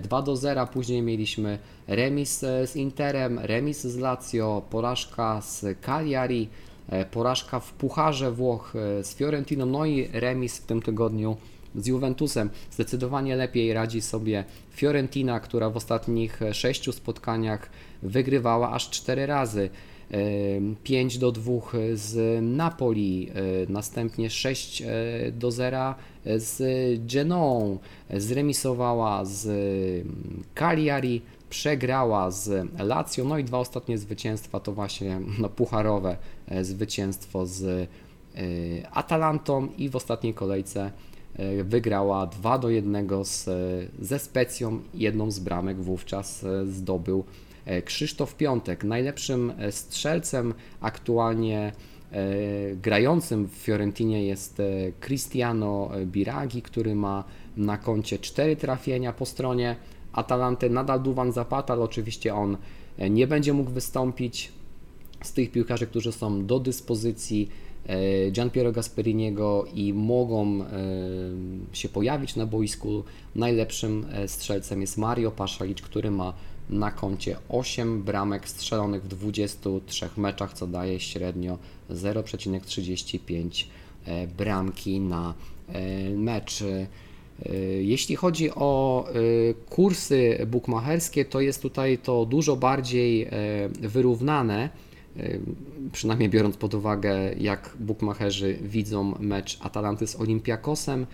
2 0.00 0.22
do 0.22 0.36
0, 0.36 0.66
później 0.66 1.02
mieliśmy 1.02 1.58
remis 1.88 2.44
e, 2.44 2.66
z 2.66 2.76
Interem, 2.76 3.38
remis 3.38 3.80
z 3.80 3.96
Lazio, 3.96 4.62
porażka 4.70 5.40
z 5.40 5.80
Cagliari, 5.80 6.48
e, 6.88 7.04
porażka 7.04 7.60
w 7.60 7.72
Pucharze 7.72 8.32
Włoch 8.32 8.72
e, 8.76 9.04
z 9.04 9.14
Fiorentiną, 9.14 9.66
no 9.66 9.86
i 9.86 10.08
remis 10.12 10.58
w 10.58 10.66
tym 10.66 10.82
tygodniu 10.82 11.36
z 11.74 11.86
Juventusem. 11.86 12.50
Zdecydowanie 12.70 13.36
lepiej 13.36 13.72
radzi 13.72 14.00
sobie 14.00 14.44
Fiorentina, 14.70 15.40
która 15.40 15.70
w 15.70 15.76
ostatnich 15.76 16.40
sześciu 16.52 16.92
spotkaniach 16.92 17.70
wygrywała 18.02 18.72
aż 18.72 18.90
4 18.90 19.26
razy. 19.26 19.70
5 20.82 21.18
do 21.18 21.32
2 21.32 21.52
z 21.94 22.42
Napoli, 22.42 23.30
następnie 23.68 24.30
6 24.30 24.82
do 25.32 25.50
0 25.50 25.94
z 26.36 26.62
Genoą, 27.06 27.78
zremisowała 28.10 29.24
z 29.24 29.46
Cagliari, 30.54 31.22
przegrała 31.54 32.30
z 32.30 32.68
Lazio, 32.78 33.24
no 33.24 33.38
i 33.38 33.44
dwa 33.44 33.58
ostatnie 33.58 33.98
zwycięstwa 33.98 34.60
to 34.60 34.72
właśnie 34.72 35.20
no, 35.40 35.48
pucharowe 35.48 36.16
e, 36.48 36.64
zwycięstwo 36.64 37.46
z 37.46 37.62
e, 37.64 37.86
Atalantą 38.92 39.68
i 39.78 39.88
w 39.88 39.96
ostatniej 39.96 40.34
kolejce 40.34 40.80
e, 40.80 40.90
wygrała 41.64 42.26
2 42.26 42.58
do 42.58 42.70
1 42.70 43.08
z, 43.24 43.48
ze 43.98 44.18
Specją, 44.18 44.80
jedną 44.94 45.30
z 45.30 45.38
bramek 45.38 45.82
wówczas 45.82 46.44
zdobył 46.66 47.24
Krzysztof 47.84 48.36
Piątek, 48.36 48.84
najlepszym 48.84 49.52
strzelcem 49.70 50.54
aktualnie 50.80 51.72
E, 52.14 52.76
grającym 52.76 53.48
w 53.48 53.52
Fiorentinie 53.52 54.26
jest 54.26 54.60
e, 54.60 54.92
Cristiano 55.00 55.90
Biragi, 56.06 56.62
który 56.62 56.94
ma 56.94 57.24
na 57.56 57.78
koncie 57.78 58.18
4 58.18 58.56
trafienia 58.56 59.12
po 59.12 59.26
stronie 59.26 59.76
Atalanty. 60.12 60.70
Nadal 60.70 61.02
Duwan 61.02 61.32
Zapata, 61.32 61.72
ale 61.72 61.82
oczywiście 61.82 62.34
on 62.34 62.56
e, 62.98 63.10
nie 63.10 63.26
będzie 63.26 63.52
mógł 63.52 63.70
wystąpić. 63.70 64.52
Z 65.22 65.32
tych 65.32 65.50
piłkarzy, 65.50 65.86
którzy 65.86 66.12
są 66.12 66.46
do 66.46 66.60
dyspozycji 66.60 67.48
Gianpiero 68.32 68.72
Gasperiniego 68.72 69.66
i 69.74 69.92
mogą 69.92 70.64
się 71.72 71.88
pojawić 71.88 72.36
na 72.36 72.46
boisku. 72.46 73.04
Najlepszym 73.34 74.06
strzelcem 74.26 74.80
jest 74.80 74.98
Mario 74.98 75.30
Paszalicz, 75.30 75.82
który 75.82 76.10
ma 76.10 76.34
na 76.70 76.90
koncie 76.90 77.36
8 77.48 78.02
bramek 78.02 78.48
strzelonych 78.48 79.02
w 79.02 79.08
23 79.08 80.08
meczach, 80.16 80.52
co 80.52 80.66
daje 80.66 81.00
średnio 81.00 81.58
0,35 81.90 83.64
e, 84.04 84.26
bramki 84.26 85.00
na 85.00 85.34
e, 85.68 86.10
mecz. 86.10 86.62
E, 86.62 86.86
jeśli 87.80 88.16
chodzi 88.16 88.50
o 88.50 89.04
kursy 89.70 90.46
bukmacherskie, 90.46 91.24
to 91.24 91.40
jest 91.40 91.62
tutaj 91.62 91.98
to 91.98 92.26
dużo 92.26 92.56
bardziej 92.56 93.28
wyrównane, 93.80 94.70
przynajmniej 95.92 96.28
biorąc 96.28 96.56
pod 96.56 96.74
uwagę, 96.74 97.34
jak 97.38 97.76
bukmacherzy 97.80 98.58
widzą 98.62 99.14
mecz 99.20 99.58
Atalanty 99.60 100.06
z 100.06 100.16
Olympiakosem. 100.16 101.06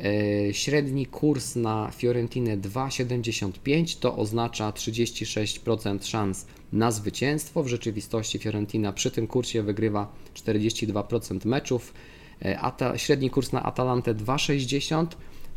E, 0.00 0.54
średni 0.54 1.06
kurs 1.06 1.56
na 1.56 1.90
Fiorentinę 1.96 2.58
2,75 2.58 3.98
to 3.98 4.16
oznacza 4.16 4.70
36% 4.70 6.04
szans 6.04 6.46
na 6.72 6.90
zwycięstwo. 6.90 7.62
W 7.62 7.68
rzeczywistości 7.68 8.38
Fiorentina 8.38 8.92
przy 8.92 9.10
tym 9.10 9.26
kursie 9.26 9.62
wygrywa 9.62 10.12
42% 10.34 11.46
meczów. 11.46 11.94
E, 12.44 12.92
średni 12.96 13.30
kurs 13.30 13.52
na 13.52 13.62
Atalantę 13.62 14.14
2,60 14.14 15.06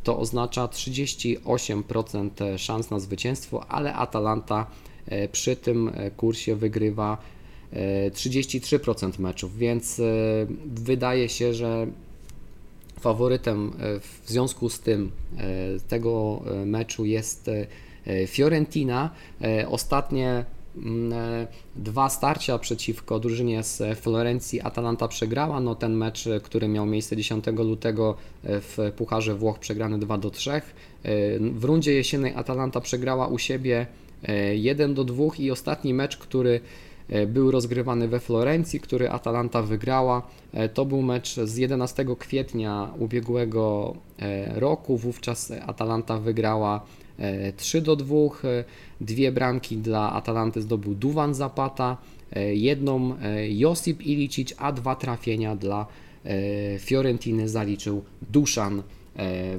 to 0.04 0.20
oznacza 0.20 0.66
38% 0.66 2.58
szans 2.58 2.92
na 2.92 3.00
zwycięstwo, 3.00 3.66
ale 3.70 3.94
Atalanta 3.94 4.66
e, 5.06 5.28
przy 5.28 5.56
tym 5.56 5.92
kursie 6.18 6.56
wygrywa 6.56 7.18
33% 8.12 9.20
meczów, 9.20 9.58
więc 9.58 10.02
wydaje 10.66 11.30
się, 11.30 11.54
że 11.54 11.88
Faworytem 13.00 13.72
e, 13.80 14.00
w 14.00 14.22
związku 14.26 14.70
z 14.70 14.80
tym 14.80 15.12
e, 15.38 15.42
tego 15.88 16.42
e, 16.46 16.66
meczu 16.66 17.06
jest 17.06 17.50
Fiorentina. 18.28 19.10
Ostatnie 19.68 20.46
mm, 20.78 21.14
dwa 21.76 22.10
starcia 22.10 22.58
przeciwko 22.58 23.20
drużynie 23.20 23.64
z 23.64 24.00
Florencji 24.00 24.62
Atalanta 24.62 25.08
przegrała. 25.08 25.60
No 25.60 25.76
ten 25.76 25.94
mecz, 25.94 26.30
który 26.44 26.68
miał 26.68 26.86
miejsce 26.86 27.18
10 27.18 27.46
lutego 27.48 28.16
w 28.44 28.92
Pucharze 28.98 29.36
Włoch 29.36 29.60
przegrany 29.60 30.00
2 30.00 30.18
do 30.18 30.30
3. 30.30 30.62
W 31.40 31.64
rundzie 31.64 31.94
jesiennej 31.94 32.34
Atalanta 32.36 32.82
przegrała 32.82 33.28
u 33.28 33.38
siebie 33.38 33.88
1 34.54 34.94
do 34.94 35.04
2 35.04 35.26
i 35.40 35.52
ostatni 35.52 35.94
mecz, 35.94 36.18
który 36.18 36.60
E, 36.60 36.89
był 37.28 37.52
rozgrywany 37.52 38.08
we 38.08 38.20
Florencji, 38.20 38.80
który 38.80 39.10
Atalanta 39.10 39.62
wygrała. 39.62 40.28
E, 40.54 40.70
to 40.70 40.86
był 40.86 41.02
mecz 41.02 41.36
z 41.36 41.58
11 41.58 42.06
kwietnia 42.20 42.94
ubiegłego 43.00 43.96
e, 44.20 44.60
roku. 44.60 44.98
Wówczas 44.98 45.54
Atalanta 45.66 46.20
wygrała 46.20 46.86
3 47.58 47.82
do 47.82 47.96
2. 47.96 48.16
Dwie 49.02 49.32
bramki 49.32 49.78
dla 49.78 50.14
Atalanty 50.14 50.62
zdobył 50.62 50.96
Duwan 50.96 51.34
Zapata, 51.34 51.98
jedną 52.54 53.16
Josip 53.50 54.02
Ilicic, 54.02 54.54
a 54.58 54.72
dwa 54.72 54.96
trafienia 54.96 55.56
dla 55.56 55.86
Fiorentiny 56.80 57.50
zaliczył 57.50 58.04
Duszan 58.22 58.84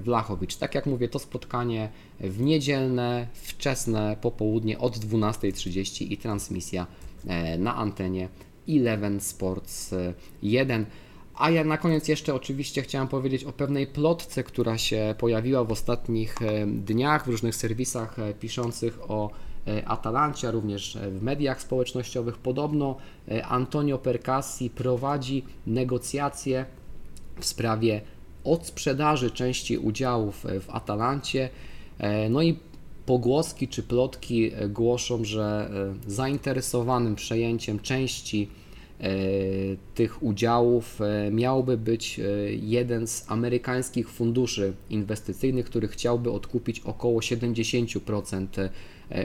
Wlachowicz. 0.00 0.56
Tak 0.56 0.74
jak 0.74 0.86
mówię, 0.86 1.08
to 1.08 1.18
spotkanie 1.18 1.88
w 2.20 2.40
niedzielne, 2.40 3.26
wczesne 3.32 4.16
popołudnie 4.20 4.78
od 4.78 4.96
12.30 4.96 6.12
i 6.12 6.16
transmisja 6.16 6.86
na 7.58 7.76
antenie 7.76 8.28
Eleven 8.68 9.20
Sports 9.20 9.94
1. 10.42 10.86
A 11.40 11.50
ja 11.50 11.64
na 11.64 11.78
koniec 11.78 12.08
jeszcze 12.08 12.34
oczywiście 12.34 12.82
chciałem 12.82 13.08
powiedzieć 13.08 13.44
o 13.44 13.52
pewnej 13.52 13.86
plotce, 13.86 14.44
która 14.44 14.78
się 14.78 15.14
pojawiła 15.18 15.64
w 15.64 15.72
ostatnich 15.72 16.42
e, 16.42 16.66
dniach 16.66 17.24
w 17.24 17.28
różnych 17.28 17.56
serwisach 17.56 18.18
e, 18.18 18.34
piszących 18.34 19.10
o 19.10 19.30
e, 19.66 19.88
Atalancie, 19.88 20.50
również 20.50 20.98
w 21.10 21.22
mediach 21.22 21.62
społecznościowych. 21.62 22.38
Podobno 22.38 22.96
Antonio 23.48 23.98
Percassi 23.98 24.70
prowadzi 24.70 25.44
negocjacje 25.66 26.64
w 27.40 27.44
sprawie 27.44 28.00
odsprzedaży 28.44 29.30
części 29.30 29.78
udziałów 29.78 30.46
w 30.60 30.70
Atalancie. 30.70 31.48
No 32.30 32.42
i 32.42 32.58
pogłoski 33.06 33.68
czy 33.68 33.82
plotki 33.82 34.50
głoszą, 34.68 35.24
że 35.24 35.70
zainteresowanym 36.06 37.14
przejęciem 37.14 37.80
części 37.80 38.48
E, 39.00 39.12
tych 39.94 40.22
udziałów 40.22 41.00
e, 41.00 41.30
miałby 41.30 41.76
być 41.76 42.18
e, 42.18 42.22
jeden 42.52 43.06
z 43.06 43.24
amerykańskich 43.30 44.10
funduszy 44.10 44.72
inwestycyjnych, 44.90 45.66
który 45.66 45.88
chciałby 45.88 46.30
odkupić 46.30 46.80
około 46.80 47.20
70% 47.20 48.68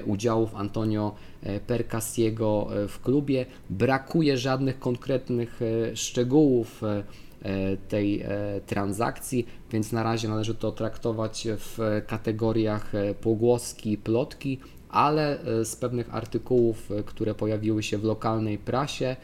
udziałów 0.05 0.55
Antonio 0.55 1.15
Percassiego 1.67 2.67
w 2.87 3.01
klubie. 3.01 3.45
Brakuje 3.69 4.37
żadnych 4.37 4.79
konkretnych 4.79 5.59
szczegółów 5.93 6.81
tej 7.87 8.23
transakcji, 8.65 9.47
więc 9.71 9.91
na 9.91 10.03
razie 10.03 10.27
należy 10.27 10.55
to 10.55 10.71
traktować 10.71 11.47
w 11.57 12.01
kategoriach 12.07 12.91
pogłoski, 13.21 13.97
plotki, 13.97 14.59
ale 14.89 15.39
z 15.63 15.75
pewnych 15.75 16.15
artykułów, 16.15 16.89
które 17.05 17.35
pojawiły 17.35 17.83
się 17.83 17.97
w 17.97 18.03
lokalnej 18.03 18.57
prasie, 18.57 19.15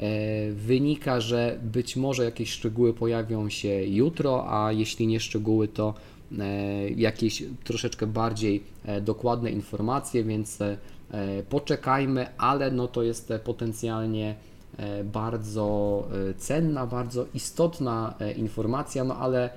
E, 0.00 0.52
wynika, 0.52 1.20
że 1.20 1.58
być 1.62 1.96
może 1.96 2.24
jakieś 2.24 2.50
szczegóły 2.50 2.94
pojawią 2.94 3.48
się 3.48 3.84
jutro, 3.84 4.44
a 4.48 4.72
jeśli 4.72 5.06
nie 5.06 5.20
szczegóły, 5.20 5.68
to 5.68 5.94
e, 6.38 6.90
jakieś 6.90 7.42
troszeczkę 7.64 8.06
bardziej 8.06 8.62
e, 8.84 9.00
dokładne 9.00 9.50
informacje, 9.50 10.24
więc 10.24 10.58
poczekajmy, 11.48 12.26
ale 12.38 12.70
no 12.70 12.88
to 12.88 13.02
jest 13.02 13.32
potencjalnie 13.44 14.34
bardzo 15.04 16.08
cenna, 16.38 16.86
bardzo 16.86 17.26
istotna 17.34 18.14
informacja, 18.36 19.04
no 19.04 19.16
ale 19.16 19.50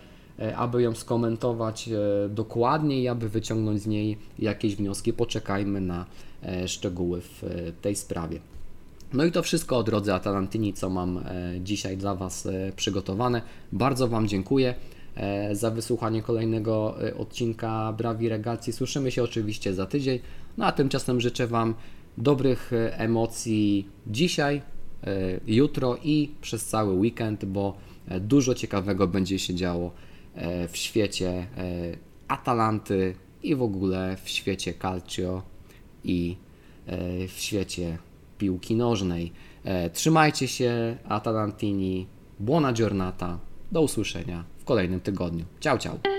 aby 0.55 0.82
ją 0.82 0.95
skomentować 0.95 1.89
dokładniej 2.29 3.08
aby 3.08 3.29
wyciągnąć 3.29 3.82
z 3.82 3.88
niej 3.88 4.17
jakieś 4.39 4.75
wnioski, 4.75 5.13
poczekajmy 5.13 5.82
na 5.82 6.05
szczegóły 6.65 7.21
w 7.21 7.43
tej 7.82 7.95
sprawie. 7.95 8.39
No 9.13 9.25
i 9.25 9.32
to 9.32 9.43
wszystko 9.43 9.77
o 9.77 9.84
drodze 9.84 10.15
Atalantyni, 10.15 10.73
co 10.73 10.89
mam 10.89 11.17
e, 11.17 11.23
dzisiaj 11.62 11.97
dla 11.97 12.15
Was 12.15 12.45
e, 12.45 12.71
przygotowane. 12.75 13.41
Bardzo 13.71 14.08
Wam 14.08 14.27
dziękuję 14.27 14.75
e, 15.15 15.55
za 15.55 15.71
wysłuchanie 15.71 16.21
kolejnego 16.21 16.95
odcinka 17.17 17.93
Brawi 17.97 18.29
Regacji. 18.29 18.73
Słyszymy 18.73 19.12
się 19.12 19.23
oczywiście 19.23 19.73
za 19.73 19.86
tydzień. 19.86 20.19
No 20.58 20.65
a 20.65 20.71
tymczasem 20.71 21.21
życzę 21.21 21.47
Wam 21.47 21.75
dobrych 22.17 22.71
emocji 22.91 23.88
dzisiaj, 24.08 24.62
jutro 25.47 25.97
i 26.03 26.31
przez 26.41 26.65
cały 26.65 26.93
weekend, 26.93 27.45
bo 27.45 27.77
dużo 28.19 28.55
ciekawego 28.55 29.07
będzie 29.07 29.39
się 29.39 29.55
działo 29.55 29.91
w 30.69 30.77
świecie 30.77 31.47
Atalanty 32.27 33.15
i 33.43 33.55
w 33.55 33.62
ogóle 33.62 34.17
w 34.23 34.29
świecie 34.29 34.73
Calcio 34.73 35.41
i 36.03 36.35
w 37.27 37.39
świecie 37.39 37.97
piłki 38.38 38.75
nożnej. 38.75 39.31
E, 39.63 39.89
trzymajcie 39.89 40.47
się, 40.47 40.97
Atalantini, 41.09 42.07
buona 42.39 42.73
giornata, 42.73 43.39
do 43.71 43.81
usłyszenia 43.81 44.43
w 44.57 44.63
kolejnym 44.63 44.99
tygodniu. 44.99 45.45
Ciao, 45.59 45.77
ciao. 45.77 46.18